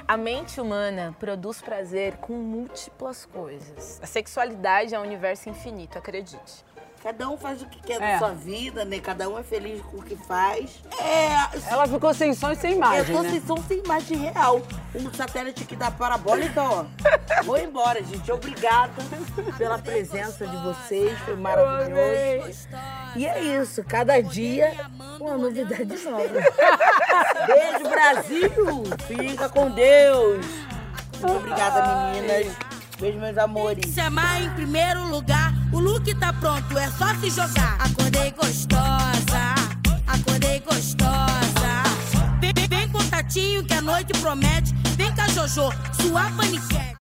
A 0.07 0.17
mente 0.17 0.59
humana 0.59 1.15
produz 1.19 1.61
prazer 1.61 2.17
com 2.17 2.33
múltiplas 2.33 3.25
coisas. 3.25 3.99
A 4.01 4.07
sexualidade 4.07 4.95
é 4.95 4.99
um 4.99 5.03
universo 5.03 5.49
infinito, 5.49 5.99
acredite. 5.99 6.65
Cada 7.07 7.29
um 7.29 7.37
faz 7.37 7.61
o 7.61 7.65
que 7.67 7.79
quer 7.81 8.01
É. 8.01 8.11
da 8.13 8.17
sua 8.19 8.33
vida, 8.33 8.83
né? 8.83 8.99
Cada 8.99 9.29
um 9.29 9.39
é 9.39 9.43
feliz 9.43 9.81
com 9.81 9.95
o 9.95 10.03
que 10.03 10.17
faz. 10.17 10.71
É. 10.99 11.71
Ela 11.71 11.87
ficou 11.87 12.13
sem 12.13 12.33
som 12.33 12.51
e 12.51 12.55
sem 12.57 12.71
Eu 12.71 12.77
imagem, 12.79 13.15
tô 13.15 13.23
né? 13.23 13.29
sem 13.29 13.41
som 13.47 13.55
sem 13.65 13.79
imagem 13.79 14.17
real. 14.17 14.61
Um 14.93 15.13
satélite 15.13 15.63
aqui 15.63 15.77
da 15.77 15.89
parabólica, 15.89 16.61
ó. 16.61 16.83
Vou 17.45 17.57
embora, 17.57 18.03
gente. 18.03 18.29
Obrigada 18.29 18.91
pela 19.57 19.77
presença 19.77 20.45
de 20.45 20.57
vocês. 20.57 21.17
Foi 21.19 21.37
maravilhoso. 21.37 22.67
E 23.15 23.25
é 23.25 23.39
isso. 23.41 23.85
Cada 23.85 24.19
dia 24.19 24.73
uma 25.17 25.37
novidade 25.37 25.85
nova. 26.03 26.27
Beijo, 27.47 27.89
Brasil. 27.89 28.51
Fica 29.07 29.47
com 29.47 29.71
Deus. 29.71 30.45
Muito 31.21 31.37
obrigada, 31.37 32.11
meninas. 32.11 32.53
Beijo, 32.99 33.17
meus 33.17 33.37
amores. 33.37 33.93
Se 33.93 34.01
amar 34.01 34.41
em 34.41 34.49
primeiro 34.49 35.05
lugar, 35.07 35.53
o 35.71 35.79
look 35.79 36.13
tá 36.15 36.33
pronto, 36.33 36.77
é 36.77 36.89
só 36.91 37.13
se 37.15 37.29
jogar. 37.29 37.77
Acordei 37.79 38.31
gostosa, 38.31 39.55
acordei 40.07 40.59
gostosa. 40.61 41.17
Vem, 42.39 42.53
vem, 42.67 42.89
com 42.89 42.99
o 42.99 43.03
tatinho 43.05 43.63
que 43.63 43.73
a 43.73 43.81
noite 43.81 44.13
promete. 44.19 44.73
Vem 44.95 45.13
cá, 45.13 45.27
Jojo, 45.29 45.71
sua 46.01 46.23
paniquete. 46.31 46.87